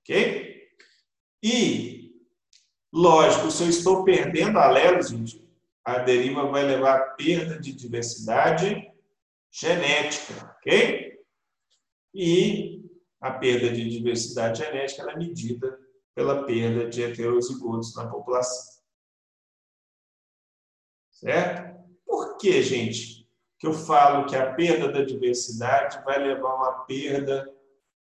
Ok? 0.00 0.70
E 1.42 1.95
Lógico, 2.96 3.50
se 3.50 3.62
eu 3.62 3.68
estou 3.68 4.04
perdendo 4.04 4.58
alelos, 4.58 5.10
gente, 5.10 5.46
a 5.84 5.98
deriva 5.98 6.50
vai 6.50 6.64
levar 6.64 6.96
a 6.96 7.10
perda 7.10 7.60
de 7.60 7.74
diversidade 7.74 8.90
genética, 9.50 10.56
ok? 10.56 11.22
E 12.14 12.82
a 13.20 13.32
perda 13.32 13.70
de 13.70 13.86
diversidade 13.90 14.64
genética 14.64 15.10
é 15.10 15.14
medida 15.14 15.78
pela 16.14 16.46
perda 16.46 16.88
de 16.88 17.02
heterozigotos 17.02 17.94
na 17.94 18.08
população. 18.08 18.82
Certo? 21.10 21.78
Por 22.06 22.38
que, 22.38 22.62
gente, 22.62 23.28
que 23.58 23.66
eu 23.66 23.74
falo 23.74 24.24
que 24.24 24.34
a 24.34 24.54
perda 24.54 24.90
da 24.90 25.04
diversidade 25.04 26.02
vai 26.02 26.18
levar 26.18 26.48
a 26.48 26.54
uma 26.54 26.84
perda 26.86 27.46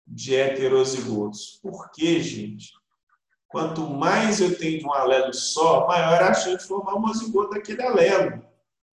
de 0.06 0.36
heterozigotos? 0.36 1.62
Por 1.64 1.90
que, 1.92 2.20
gente? 2.20 2.81
Quanto 3.52 3.82
mais 3.82 4.40
eu 4.40 4.58
tenho 4.58 4.80
de 4.80 4.86
um 4.86 4.94
alelo 4.94 5.34
só, 5.34 5.86
maior 5.86 6.22
a 6.24 6.34
chance 6.34 6.60
de 6.60 6.68
formar 6.68 6.96
um 6.96 7.14
zigoto 7.14 7.50
daquele 7.50 7.84
alelo. 7.84 8.46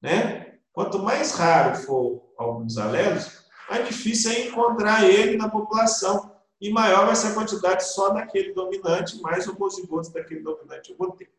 Né? 0.03 0.59
Quanto 0.73 0.99
mais 0.99 1.33
raro 1.33 1.77
for 1.77 2.33
alguns 2.37 2.77
alelos, 2.77 3.45
mais 3.71 3.87
difícil 3.87 4.33
é 4.33 4.47
encontrar 4.49 5.09
ele 5.09 5.37
na 5.37 5.49
população. 5.49 6.37
E 6.61 6.73
maior 6.73 7.07
vai 7.07 7.15
ser 7.15 7.29
a 7.29 7.35
quantidade 7.35 7.85
só 7.87 8.09
daquele 8.11 8.53
dominante, 8.53 9.21
mais 9.21 9.47
homozigotos 9.47 10.11
daquele 10.11 10.41
dominante 10.41 10.91
eu 10.91 10.97
vou 10.97 11.13
ter. 11.13 11.33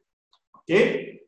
Ok? 0.54 1.28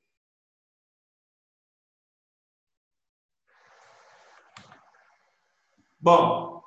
Bom, 6.00 6.64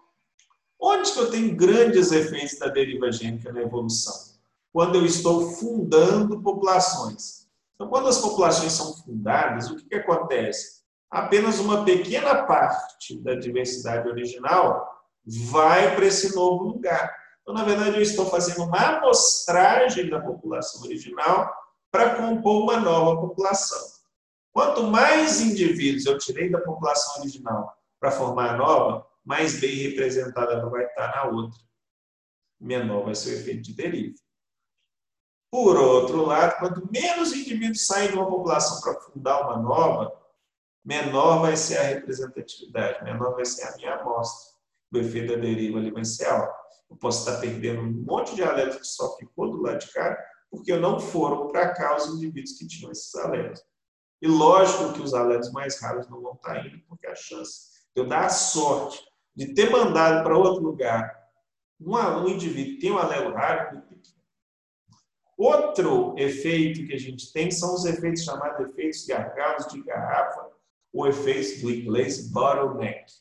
onde 0.79 1.13
que 1.13 1.19
eu 1.19 1.31
tenho 1.31 1.57
grandes 1.57 2.13
efeitos 2.13 2.59
da 2.59 2.69
deriva 2.69 3.11
gênica 3.11 3.51
na 3.51 3.63
evolução? 3.63 4.34
Quando 4.75 4.97
eu 4.97 5.07
estou 5.07 5.53
fundando 5.53 6.43
populações. 6.43 7.47
Então, 7.77 7.89
quando 7.89 8.09
as 8.09 8.19
populações 8.19 8.73
são 8.73 8.93
fundadas, 9.05 9.71
o 9.71 9.77
que, 9.77 9.85
que 9.85 9.95
acontece? 9.95 10.83
Apenas 11.09 11.61
uma 11.61 11.85
pequena 11.85 12.43
parte 12.45 13.23
da 13.23 13.37
diversidade 13.37 14.09
original 14.09 14.85
vai 15.25 15.95
para 15.95 16.07
esse 16.07 16.35
novo 16.35 16.65
lugar. 16.65 17.15
Então, 17.41 17.55
na 17.55 17.63
verdade, 17.63 17.95
eu 17.95 18.03
estou 18.03 18.27
fazendo 18.27 18.65
uma 18.65 18.97
amostragem 18.99 20.11
da 20.11 20.21
população 20.21 20.83
original 20.83 21.55
para 21.89 22.17
compor 22.17 22.65
uma 22.65 22.81
nova 22.81 23.21
população. 23.21 23.81
Quanto 24.53 24.83
mais 24.83 25.41
indivíduos 25.41 26.05
eu 26.05 26.19
tirei 26.19 26.51
da 26.51 26.59
população 26.59 27.21
original 27.21 27.73
para 28.01 28.11
formar 28.11 28.55
a 28.55 28.57
nova, 28.57 29.07
mais 29.25 29.61
bem 29.61 29.77
representada 29.77 30.55
ela 30.55 30.69
vai 30.69 30.85
estar 30.85 31.15
na 31.15 31.31
outra. 31.31 31.61
Menor 32.59 33.05
vai 33.05 33.15
ser 33.15 33.37
o 33.37 33.39
efeito 33.39 33.63
de 33.63 33.73
deriva. 33.73 34.24
Por 35.55 35.77
outro 35.77 36.27
lado, 36.27 36.59
quanto 36.59 36.91
menos 36.91 37.33
indivíduos 37.33 37.87
saem 37.87 38.11
de 38.11 38.17
uma 38.17 38.27
população 38.27 38.81
para 38.81 39.01
fundar 39.03 39.41
uma 39.43 39.57
nova, 39.57 40.13
menor 40.85 41.43
vai 41.43 41.57
ser 41.57 41.79
a 41.79 41.83
representatividade, 41.85 43.05
menor 43.05 43.37
vai 43.37 43.45
ser 43.45 43.63
a 43.63 43.77
minha 43.77 43.95
amostra. 43.95 44.53
O 44.93 44.99
efeito 44.99 45.33
da 45.33 45.41
deriva 45.41 45.79
ali 45.79 45.93
vai 45.93 46.05
ser 46.05 46.25
alto. 46.25 46.53
Eu 46.91 46.97
posso 46.97 47.21
estar 47.21 47.41
perdendo 47.41 47.83
um 47.83 48.05
monte 48.05 48.35
de 48.35 48.43
alelos 48.43 48.79
que 48.79 48.85
só 48.85 49.17
ficou 49.17 49.49
do 49.49 49.63
lado 49.63 49.79
de 49.79 49.93
cá, 49.93 50.19
porque 50.51 50.77
não 50.77 50.99
foram 50.99 51.47
para 51.47 51.73
cá 51.73 51.95
os 51.95 52.07
indivíduos 52.07 52.59
que 52.59 52.67
tinham 52.67 52.91
esses 52.91 53.15
alelos. 53.15 53.63
E 54.21 54.27
lógico 54.27 54.93
que 54.93 55.03
os 55.03 55.15
alelos 55.15 55.53
mais 55.53 55.81
raros 55.81 56.11
não 56.11 56.21
vão 56.21 56.33
estar 56.33 56.67
indo, 56.67 56.81
porque 56.89 57.07
a 57.07 57.15
chance 57.15 57.71
de 57.95 58.03
eu 58.03 58.09
dar 58.09 58.25
a 58.25 58.29
sorte 58.29 59.01
de 59.37 59.55
ter 59.55 59.71
mandado 59.71 60.25
para 60.25 60.37
outro 60.37 60.65
lugar 60.65 61.15
um, 61.81 62.27
indivíduo 62.27 62.75
que 62.75 62.81
tem 62.81 62.91
um 62.91 62.99
alelo 62.99 63.33
raro. 63.33 63.83
Outro 65.37 66.15
efeito 66.17 66.87
que 66.87 66.95
a 66.95 66.99
gente 66.99 67.33
tem 67.33 67.51
são 67.51 67.75
os 67.75 67.85
efeitos 67.85 68.23
chamados 68.23 68.69
efeitos 68.69 69.05
gargalos 69.07 69.67
de 69.67 69.83
garrafa, 69.83 70.49
ou 70.93 71.09
efeitos 71.09 71.61
do 71.61 71.71
inglês 71.71 72.31
bottleneck. 72.31 73.13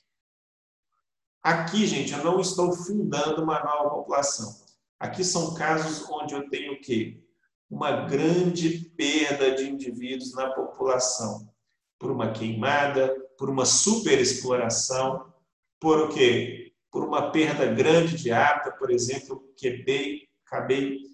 Aqui, 1.41 1.87
gente, 1.87 2.13
eu 2.13 2.23
não 2.23 2.39
estou 2.39 2.71
fundando 2.71 3.43
uma 3.43 3.61
nova 3.61 3.89
população. 3.89 4.63
Aqui 4.99 5.23
são 5.23 5.55
casos 5.55 6.07
onde 6.09 6.35
eu 6.35 6.47
tenho 6.49 6.73
o 6.73 6.79
quê? 6.79 7.21
Uma 7.69 8.05
grande 8.05 8.79
perda 8.95 9.55
de 9.55 9.67
indivíduos 9.67 10.33
na 10.33 10.51
população. 10.51 11.51
Por 11.99 12.11
uma 12.11 12.31
queimada, 12.31 13.13
por 13.37 13.49
uma 13.49 13.65
superexploração, 13.65 15.33
por 15.79 15.99
o 15.99 16.09
quê? 16.09 16.73
Por 16.91 17.03
uma 17.03 17.31
perda 17.31 17.65
grande 17.65 18.15
de 18.15 18.31
hábitat, 18.31 18.77
por 18.77 18.91
exemplo, 18.91 19.51
quebrei, 19.57 20.29
acabei 20.45 21.12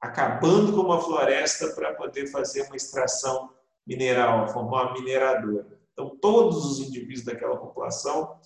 acabando 0.00 0.72
com 0.72 0.80
uma 0.80 1.00
floresta 1.00 1.68
para 1.70 1.94
poder 1.94 2.26
fazer 2.28 2.62
uma 2.62 2.76
extração 2.76 3.50
mineral, 3.86 4.48
formar 4.48 4.84
uma 4.84 4.92
mineradora. 4.94 5.78
Então, 5.92 6.16
todos 6.20 6.64
os 6.64 6.78
indivíduos 6.78 7.24
daquela 7.24 7.56
população 7.56 8.38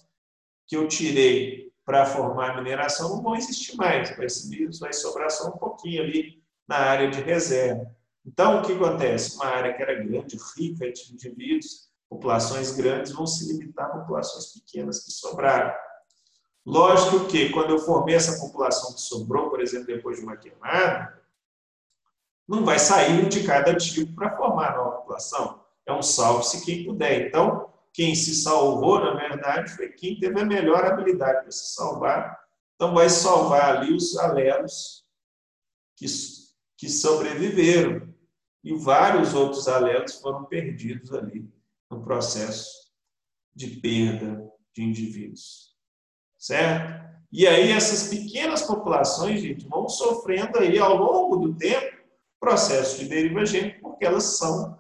que 0.66 0.76
eu 0.76 0.88
tirei 0.88 1.70
para 1.84 2.06
formar 2.06 2.56
mineração 2.56 3.10
não 3.10 3.22
vão 3.22 3.36
existir 3.36 3.76
mais. 3.76 4.08
Vai, 4.16 4.26
vai 4.80 4.92
sobrar 4.92 5.30
só 5.30 5.48
um 5.48 5.58
pouquinho 5.58 6.02
ali 6.02 6.42
na 6.66 6.76
área 6.76 7.10
de 7.10 7.20
reserva. 7.20 7.90
Então, 8.24 8.60
o 8.60 8.62
que 8.62 8.72
acontece? 8.72 9.34
Uma 9.34 9.46
área 9.46 9.74
que 9.74 9.82
era 9.82 9.94
grande, 9.94 10.38
rica 10.56 10.90
de 10.90 11.12
indivíduos, 11.12 11.90
populações 12.08 12.70
grandes 12.70 13.12
vão 13.12 13.26
se 13.26 13.52
limitar 13.52 13.86
a 13.86 13.98
populações 13.98 14.46
pequenas 14.52 15.04
que 15.04 15.10
sobraram. 15.10 15.74
Lógico 16.64 17.26
que, 17.26 17.50
quando 17.50 17.70
eu 17.70 17.78
formei 17.78 18.14
essa 18.14 18.38
população 18.40 18.94
que 18.94 19.00
sobrou, 19.00 19.50
por 19.50 19.60
exemplo, 19.60 19.86
depois 19.86 20.18
de 20.18 20.24
uma 20.24 20.36
queimada, 20.36 21.20
não 22.52 22.66
vai 22.66 22.78
sair 22.78 23.24
um 23.24 23.28
de 23.30 23.44
cada 23.44 23.74
tipo 23.74 24.14
para 24.14 24.36
formar 24.36 24.72
a 24.72 24.76
nova 24.76 24.96
população. 24.98 25.64
É 25.86 25.92
um 25.92 26.02
salve-se 26.02 26.62
quem 26.62 26.84
puder. 26.84 27.26
Então, 27.26 27.70
quem 27.94 28.14
se 28.14 28.34
salvou, 28.34 29.00
na 29.00 29.14
verdade, 29.14 29.74
foi 29.74 29.88
quem 29.88 30.20
teve 30.20 30.38
a 30.38 30.44
melhor 30.44 30.84
habilidade 30.84 31.40
para 31.42 31.50
se 31.50 31.74
salvar. 31.74 32.38
Então, 32.74 32.92
vai 32.92 33.08
salvar 33.08 33.76
ali 33.76 33.94
os 33.94 34.18
alelos 34.18 35.02
que, 35.96 36.04
que 36.76 36.90
sobreviveram. 36.90 38.12
E 38.62 38.74
vários 38.74 39.32
outros 39.32 39.66
alelos 39.66 40.16
foram 40.16 40.44
perdidos 40.44 41.10
ali 41.12 41.50
no 41.90 42.02
processo 42.02 42.92
de 43.54 43.80
perda 43.80 44.46
de 44.74 44.82
indivíduos. 44.82 45.74
Certo? 46.38 47.02
E 47.32 47.46
aí, 47.46 47.70
essas 47.70 48.08
pequenas 48.08 48.60
populações, 48.60 49.40
gente, 49.40 49.66
vão 49.66 49.88
sofrendo 49.88 50.58
aí 50.58 50.78
ao 50.78 50.96
longo 50.96 51.36
do 51.36 51.54
tempo 51.54 52.01
processo 52.42 52.98
de 52.98 53.08
deriva 53.08 53.46
gênica, 53.46 53.78
porque 53.80 54.04
elas 54.04 54.36
são, 54.36 54.76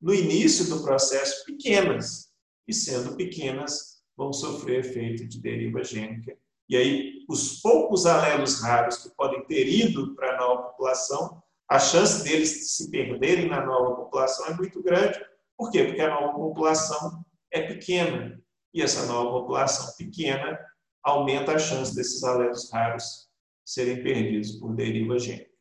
no 0.00 0.14
início 0.14 0.70
do 0.70 0.82
processo, 0.82 1.44
pequenas. 1.44 2.30
E 2.66 2.72
sendo 2.72 3.14
pequenas, 3.14 4.02
vão 4.16 4.32
sofrer 4.32 4.80
efeito 4.80 5.28
de 5.28 5.38
deriva 5.38 5.84
gênica. 5.84 6.34
E 6.66 6.74
aí, 6.74 7.12
os 7.28 7.60
poucos 7.60 8.06
alelos 8.06 8.62
raros 8.62 8.96
que 8.96 9.14
podem 9.14 9.44
ter 9.44 9.68
ido 9.68 10.14
para 10.14 10.34
a 10.34 10.38
nova 10.38 10.62
população, 10.70 11.42
a 11.68 11.78
chance 11.78 12.24
deles 12.24 12.74
se 12.74 12.90
perderem 12.90 13.50
na 13.50 13.66
nova 13.66 13.96
população 13.96 14.46
é 14.46 14.54
muito 14.54 14.82
grande. 14.82 15.20
Por 15.58 15.70
quê? 15.70 15.84
Porque 15.84 16.00
a 16.00 16.08
nova 16.08 16.32
população 16.32 17.22
é 17.52 17.60
pequena. 17.60 18.42
E 18.72 18.80
essa 18.80 19.04
nova 19.04 19.40
população 19.40 19.94
pequena 19.98 20.58
aumenta 21.02 21.52
a 21.52 21.58
chance 21.58 21.94
desses 21.94 22.24
alelos 22.24 22.70
raros 22.72 23.28
serem 23.62 24.02
perdidos 24.02 24.52
por 24.52 24.74
deriva 24.74 25.18
gênica 25.18 25.53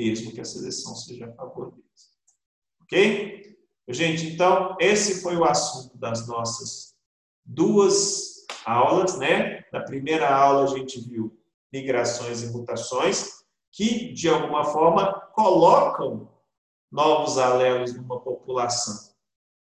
mesmo 0.00 0.32
que 0.32 0.40
a 0.40 0.44
seleção 0.44 0.94
seja 0.96 1.26
a 1.26 1.32
favor 1.32 1.72
deles. 1.72 2.10
Ok? 2.82 3.58
Gente, 3.88 4.28
então, 4.28 4.76
esse 4.80 5.20
foi 5.20 5.36
o 5.36 5.44
assunto 5.44 5.98
das 5.98 6.26
nossas 6.26 6.94
duas 7.44 8.46
aulas, 8.64 9.18
né? 9.18 9.64
Na 9.70 9.80
primeira 9.80 10.34
aula 10.34 10.64
a 10.64 10.66
gente 10.78 11.00
viu 11.00 11.36
migrações 11.72 12.42
e 12.42 12.46
mutações, 12.46 13.44
que 13.72 14.12
de 14.12 14.28
alguma 14.28 14.64
forma 14.64 15.12
colocam 15.34 16.30
novos 16.90 17.36
alelos 17.36 17.94
numa 17.94 18.20
população. 18.20 19.10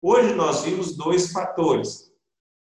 Hoje 0.01 0.35
nós 0.35 0.63
vimos 0.63 0.97
dois 0.97 1.33
fatores. 1.33 2.13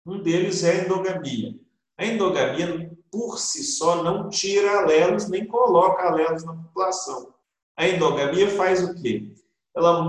Um 0.06 0.22
deles 0.22 0.64
é 0.64 0.72
a 0.72 0.86
endogamia. 0.86 1.60
A 1.98 2.06
endogamia 2.06 2.90
por 3.12 3.40
si 3.40 3.64
só 3.64 4.04
não 4.04 4.30
tira 4.30 4.80
alelos 4.80 5.28
nem 5.28 5.46
coloca 5.46 6.04
alelos 6.08 6.44
na 6.44 6.54
população. 6.54 7.39
A 7.80 7.88
endogamia 7.88 8.50
faz 8.50 8.84
o 8.84 8.94
quê? 8.94 9.32
Ela 9.74 10.06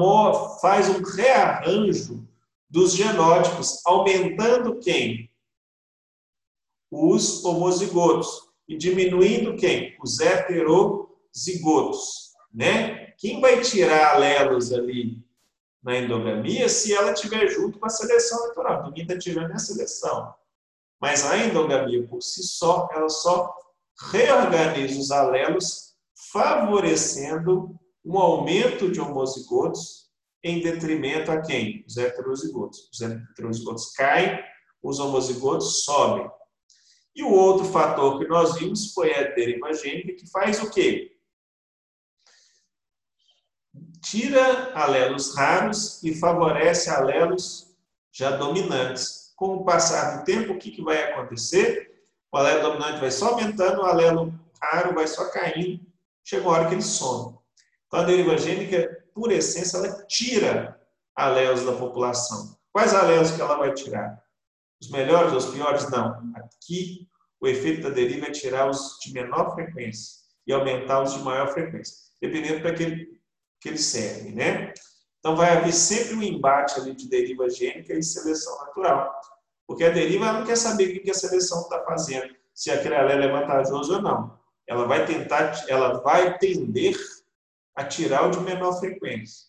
faz 0.58 0.88
um 0.88 1.00
rearranjo 1.04 2.26
dos 2.68 2.94
genótipos, 2.94 3.80
aumentando 3.86 4.80
quem? 4.80 5.30
Os 6.90 7.44
homozigotos 7.44 8.50
e 8.66 8.76
diminuindo 8.76 9.54
quem? 9.54 9.96
Os 10.02 10.18
heterozigotos, 10.18 12.32
né? 12.52 13.12
Quem 13.16 13.40
vai 13.40 13.60
tirar 13.60 14.16
alelos 14.16 14.72
ali 14.72 15.24
na 15.80 15.96
endogamia 15.96 16.68
se 16.68 16.92
ela 16.92 17.12
estiver 17.12 17.46
junto 17.50 17.78
com 17.78 17.86
a 17.86 17.90
seleção 17.90 18.48
natural? 18.48 18.86
Ninguém 18.86 19.04
está 19.04 19.16
tirando 19.16 19.52
a 19.52 19.58
seleção. 19.60 20.34
Mas 21.00 21.24
a 21.24 21.38
endogamia 21.38 22.04
por 22.08 22.20
si 22.20 22.42
só, 22.42 22.88
ela 22.90 23.08
só 23.08 23.54
reorganiza 24.10 24.98
os 24.98 25.12
alelos, 25.12 25.89
favorecendo 26.32 27.78
um 28.04 28.18
aumento 28.18 28.90
de 28.90 29.00
homozigotos 29.00 30.10
em 30.42 30.60
detrimento 30.62 31.30
a 31.30 31.40
quem? 31.40 31.84
Os 31.86 31.96
heterozigotos. 31.96 32.88
Os 32.92 33.00
heterozigotos 33.00 33.92
caem, 33.92 34.42
os 34.82 34.98
homozigotos 34.98 35.84
sobem. 35.84 36.30
E 37.14 37.22
o 37.22 37.30
outro 37.30 37.66
fator 37.66 38.18
que 38.18 38.28
nós 38.28 38.58
vimos 38.58 38.92
foi 38.92 39.14
a 39.14 39.34
deriva 39.34 39.72
gênica, 39.74 40.14
que 40.14 40.30
faz 40.30 40.62
o 40.62 40.70
quê? 40.70 41.16
Tira 44.02 44.72
alelos 44.74 45.34
raros 45.36 46.02
e 46.02 46.14
favorece 46.14 46.88
alelos 46.88 47.76
já 48.12 48.36
dominantes. 48.36 49.32
Com 49.36 49.56
o 49.56 49.64
passar 49.64 50.18
do 50.18 50.24
tempo, 50.24 50.52
o 50.52 50.58
que, 50.58 50.70
que 50.70 50.82
vai 50.82 51.02
acontecer? 51.12 52.04
O 52.32 52.36
alelo 52.36 52.62
dominante 52.62 53.00
vai 53.00 53.10
só 53.10 53.30
aumentando, 53.30 53.80
o 53.80 53.84
alelo 53.84 54.32
raro 54.62 54.94
vai 54.94 55.06
só 55.06 55.30
caindo. 55.30 55.89
Chega 56.30 56.46
uma 56.46 56.52
hora 56.52 56.68
que 56.68 56.74
ele 56.74 56.82
some. 56.82 57.36
Então, 57.88 57.98
a 57.98 58.04
deriva 58.04 58.38
gênica, 58.38 59.04
por 59.12 59.32
essência, 59.32 59.78
ela 59.78 60.06
tira 60.06 60.80
alelos 61.12 61.64
da 61.64 61.72
população. 61.72 62.56
Quais 62.72 62.94
alelos 62.94 63.32
que 63.32 63.40
ela 63.40 63.56
vai 63.56 63.74
tirar? 63.74 64.22
Os 64.80 64.88
melhores 64.90 65.32
ou 65.32 65.38
os 65.38 65.46
piores? 65.46 65.90
Não. 65.90 66.32
Aqui, 66.36 67.08
o 67.40 67.48
efeito 67.48 67.82
da 67.82 67.90
deriva 67.90 68.26
é 68.26 68.30
tirar 68.30 68.70
os 68.70 68.96
de 69.02 69.12
menor 69.12 69.56
frequência 69.56 70.20
e 70.46 70.52
aumentar 70.52 71.02
os 71.02 71.14
de 71.14 71.18
maior 71.18 71.48
frequência, 71.48 71.96
dependendo 72.22 72.60
para 72.60 72.74
que, 72.74 72.84
ele, 72.84 73.20
que 73.60 73.68
eles 73.68 73.84
servem, 73.86 74.32
né? 74.32 74.72
Então, 75.18 75.34
vai 75.34 75.56
haver 75.56 75.72
sempre 75.72 76.14
um 76.14 76.22
embate 76.22 76.78
ali 76.78 76.94
de 76.94 77.08
deriva 77.08 77.50
gênica 77.50 77.92
e 77.92 78.04
seleção 78.04 78.56
natural. 78.66 79.20
Porque 79.66 79.82
a 79.82 79.90
deriva 79.90 80.32
não 80.32 80.44
quer 80.44 80.56
saber 80.56 80.96
o 80.96 81.02
que 81.02 81.10
a 81.10 81.14
seleção 81.14 81.62
está 81.62 81.82
fazendo, 81.82 82.32
se 82.54 82.70
aquele 82.70 82.94
alelo 82.94 83.24
é 83.24 83.28
vantajoso 83.28 83.96
ou 83.96 84.00
não. 84.00 84.39
Ela 84.70 84.86
vai 84.86 85.04
tentar, 85.04 85.64
ela 85.68 86.00
vai 86.00 86.38
tender 86.38 86.96
a 87.74 87.84
tirar 87.84 88.28
o 88.28 88.30
de 88.30 88.38
menor 88.38 88.78
frequência. 88.78 89.48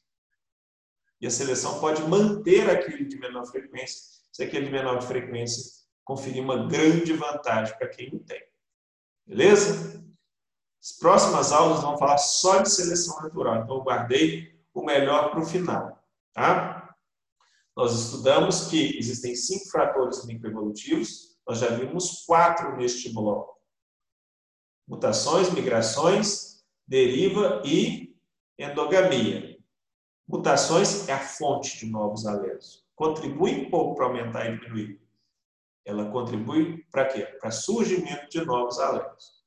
E 1.22 1.28
a 1.28 1.30
seleção 1.30 1.80
pode 1.80 2.02
manter 2.02 2.68
aquele 2.68 3.06
de 3.06 3.20
menor 3.20 3.46
frequência 3.46 4.02
se 4.32 4.42
aquele 4.42 4.66
de 4.66 4.72
menor 4.72 5.00
frequência 5.04 5.86
conferir 6.04 6.44
uma 6.44 6.68
grande 6.68 7.14
vantagem 7.14 7.78
para 7.78 7.90
quem 7.90 8.10
não 8.12 8.18
tem. 8.18 8.42
Beleza? 9.24 10.04
As 10.82 10.92
próximas 10.94 11.52
aulas 11.52 11.84
vão 11.84 12.00
falar 12.00 12.18
só 12.18 12.64
de 12.64 12.72
seleção 12.72 13.22
natural, 13.22 13.58
então 13.58 13.76
eu 13.76 13.84
guardei 13.84 14.60
o 14.74 14.84
melhor 14.84 15.30
para 15.30 15.42
o 15.42 15.46
final. 15.46 16.04
Tá? 16.34 16.96
Nós 17.78 17.94
estudamos 17.94 18.70
que 18.70 18.98
existem 18.98 19.36
cinco 19.36 19.70
fatores 19.70 20.26
microevolutivos, 20.26 21.38
nós 21.48 21.60
já 21.60 21.68
vimos 21.68 22.26
quatro 22.26 22.76
neste 22.76 23.14
bloco. 23.14 23.51
Mutações, 24.92 25.50
migrações, 25.52 26.64
deriva 26.86 27.64
e 27.66 28.16
endogamia. 28.60 29.58
Mutações 30.28 31.10
é 31.10 31.14
a 31.14 31.20
fonte 31.20 31.80
de 31.80 31.86
novos 31.88 32.28
alelos 32.28 32.82
contribui 33.02 33.68
pouco 33.68 33.96
para 33.96 34.06
aumentar 34.06 34.46
e 34.46 34.60
diminuir. 34.60 35.02
Ela 35.84 36.12
contribui 36.12 36.86
para 36.92 37.06
quê? 37.06 37.24
Para 37.24 37.50
surgimento 37.50 38.30
de 38.30 38.46
novos 38.46 38.78
alelos. 38.78 39.42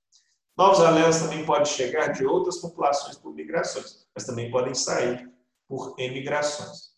Novos 0.58 0.80
alelos 0.80 1.18
também 1.18 1.46
podem 1.46 1.64
chegar 1.64 2.08
de 2.08 2.26
outras 2.26 2.56
populações 2.56 3.16
por 3.16 3.32
migrações, 3.32 4.08
mas 4.12 4.24
também 4.26 4.50
podem 4.50 4.74
sair 4.74 5.32
por 5.68 5.94
emigrações. 5.98 6.94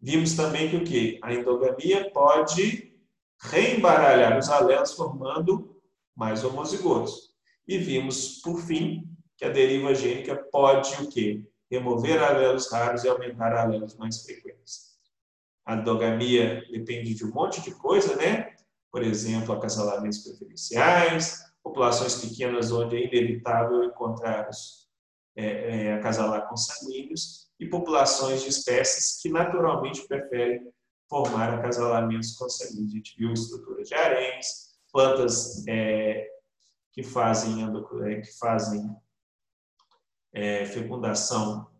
Vimos 0.00 0.34
também 0.34 0.68
que 0.68 0.76
o 0.76 0.84
que? 0.84 1.20
A 1.22 1.32
endogamia 1.32 2.10
pode 2.10 2.92
reembaralhar 3.40 4.36
os 4.36 4.48
alelos 4.48 4.92
formando 4.92 5.80
mais 6.16 6.42
homozigotos. 6.42 7.25
E 7.66 7.78
vimos, 7.78 8.40
por 8.40 8.60
fim, 8.60 9.08
que 9.36 9.44
a 9.44 9.50
deriva 9.50 9.94
gênica 9.94 10.36
pode 10.50 10.94
o 11.02 11.08
quê? 11.08 11.44
Remover 11.70 12.22
alelos 12.22 12.70
raros 12.70 13.04
e 13.04 13.08
aumentar 13.08 13.52
alelos 13.52 13.96
mais 13.96 14.22
frequentes. 14.22 14.96
A 15.64 15.74
endogamia 15.74 16.62
depende 16.70 17.12
de 17.14 17.24
um 17.24 17.32
monte 17.32 17.60
de 17.60 17.72
coisa, 17.72 18.14
né? 18.16 18.54
Por 18.90 19.02
exemplo, 19.02 19.52
acasalamentos 19.52 20.18
preferenciais, 20.18 21.42
populações 21.62 22.14
pequenas 22.14 22.70
onde 22.70 22.96
é 22.96 23.04
inevitável 23.04 23.82
encontrar 23.82 24.48
os, 24.48 24.88
é, 25.34 25.44
é, 25.86 25.92
acasalar 25.94 26.48
consanguíneos 26.48 27.48
e 27.58 27.66
populações 27.66 28.42
de 28.42 28.48
espécies 28.48 29.20
que 29.20 29.28
naturalmente 29.28 30.06
preferem 30.06 30.72
formar 31.08 31.52
acasalamentos 31.52 32.36
consanguíneos. 32.36 32.92
A 32.92 32.96
gente 32.96 33.14
viu 33.18 33.32
estruturas 33.32 33.88
de 33.88 33.94
haréns, 33.94 34.46
plantas 34.92 35.66
é, 35.66 36.28
que 36.96 37.02
fazem, 37.02 37.62
é, 37.62 38.20
que 38.20 38.38
fazem 38.38 38.96
é, 40.32 40.64
fecundação 40.64 41.70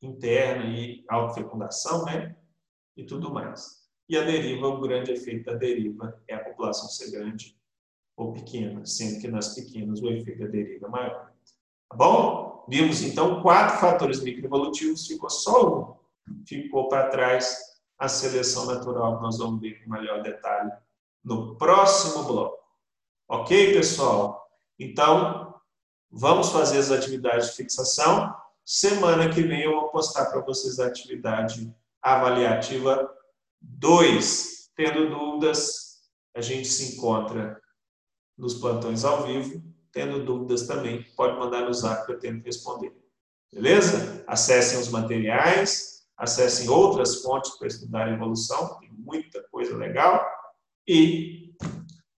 interna 0.00 0.64
e 0.64 1.04
autofecundação, 1.08 2.04
né? 2.04 2.34
e 2.96 3.04
tudo 3.04 3.32
mais. 3.32 3.82
E 4.08 4.16
a 4.16 4.22
deriva, 4.22 4.68
o 4.68 4.80
grande 4.80 5.12
efeito 5.12 5.46
da 5.46 5.54
deriva 5.54 6.20
é 6.28 6.34
a 6.34 6.44
população 6.44 6.88
ser 6.88 7.10
grande 7.10 7.56
ou 8.16 8.32
pequena, 8.32 8.84
sendo 8.84 9.20
que 9.20 9.28
nas 9.28 9.54
pequenas 9.54 10.00
o 10.00 10.08
efeito 10.10 10.40
da 10.40 10.46
deriva 10.46 10.86
é 10.86 10.90
maior. 10.90 11.32
Tá 11.88 11.96
bom? 11.96 12.64
Vimos 12.68 13.02
então 13.02 13.42
quatro 13.42 13.78
fatores 13.78 14.22
microevolutivos, 14.22 15.06
ficou 15.06 15.30
só 15.30 15.98
um. 16.28 16.44
Ficou 16.46 16.88
para 16.88 17.08
trás 17.08 17.58
a 17.98 18.08
seleção 18.08 18.66
natural, 18.66 19.16
que 19.16 19.22
nós 19.22 19.38
vamos 19.38 19.60
ver 19.60 19.82
com 19.82 19.90
maior 19.90 20.22
detalhe 20.22 20.70
no 21.24 21.56
próximo 21.56 22.24
bloco. 22.24 22.62
Ok, 23.28 23.72
pessoal? 23.72 24.42
Então, 24.78 25.54
vamos 26.10 26.50
fazer 26.50 26.78
as 26.78 26.90
atividades 26.90 27.50
de 27.50 27.56
fixação. 27.56 28.34
Semana 28.64 29.28
que 29.28 29.42
vem 29.42 29.62
eu 29.62 29.72
vou 29.72 29.90
postar 29.90 30.26
para 30.26 30.40
vocês 30.40 30.78
a 30.78 30.86
atividade 30.86 31.74
avaliativa 32.00 33.10
2. 33.60 34.70
Tendo 34.74 35.10
dúvidas, 35.10 36.00
a 36.34 36.40
gente 36.40 36.68
se 36.68 36.96
encontra 36.96 37.60
nos 38.36 38.54
plantões 38.54 39.04
ao 39.04 39.24
vivo. 39.24 39.62
Tendo 39.92 40.24
dúvidas 40.24 40.66
também, 40.66 41.02
pode 41.14 41.38
mandar 41.38 41.66
no 41.66 41.74
zap 41.74 42.06
que 42.06 42.12
eu 42.12 42.18
tento 42.18 42.44
responder. 42.44 42.96
Beleza? 43.52 44.24
Acessem 44.26 44.80
os 44.80 44.88
materiais, 44.88 46.06
acessem 46.16 46.68
outras 46.70 47.22
fontes 47.22 47.50
para 47.58 47.68
estudar 47.68 48.08
a 48.08 48.12
evolução, 48.12 48.78
tem 48.78 48.90
muita 48.90 49.42
coisa 49.50 49.76
legal. 49.76 50.24
E 50.88 51.54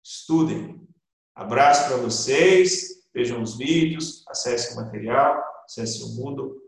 estudem. 0.02 0.83
Abraço 1.34 1.88
para 1.88 1.96
vocês, 1.96 3.04
vejam 3.12 3.42
os 3.42 3.56
vídeos, 3.56 4.24
acessem 4.28 4.74
o 4.74 4.76
material, 4.76 5.42
acessem 5.64 6.04
o 6.04 6.14
mundo, 6.14 6.62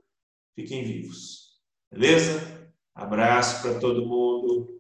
fiquem 0.55 0.83
vivos. 0.83 1.61
Beleza? 1.91 2.73
Abraço 2.95 3.63
para 3.63 3.79
todo 3.79 4.07
mundo. 4.07 4.76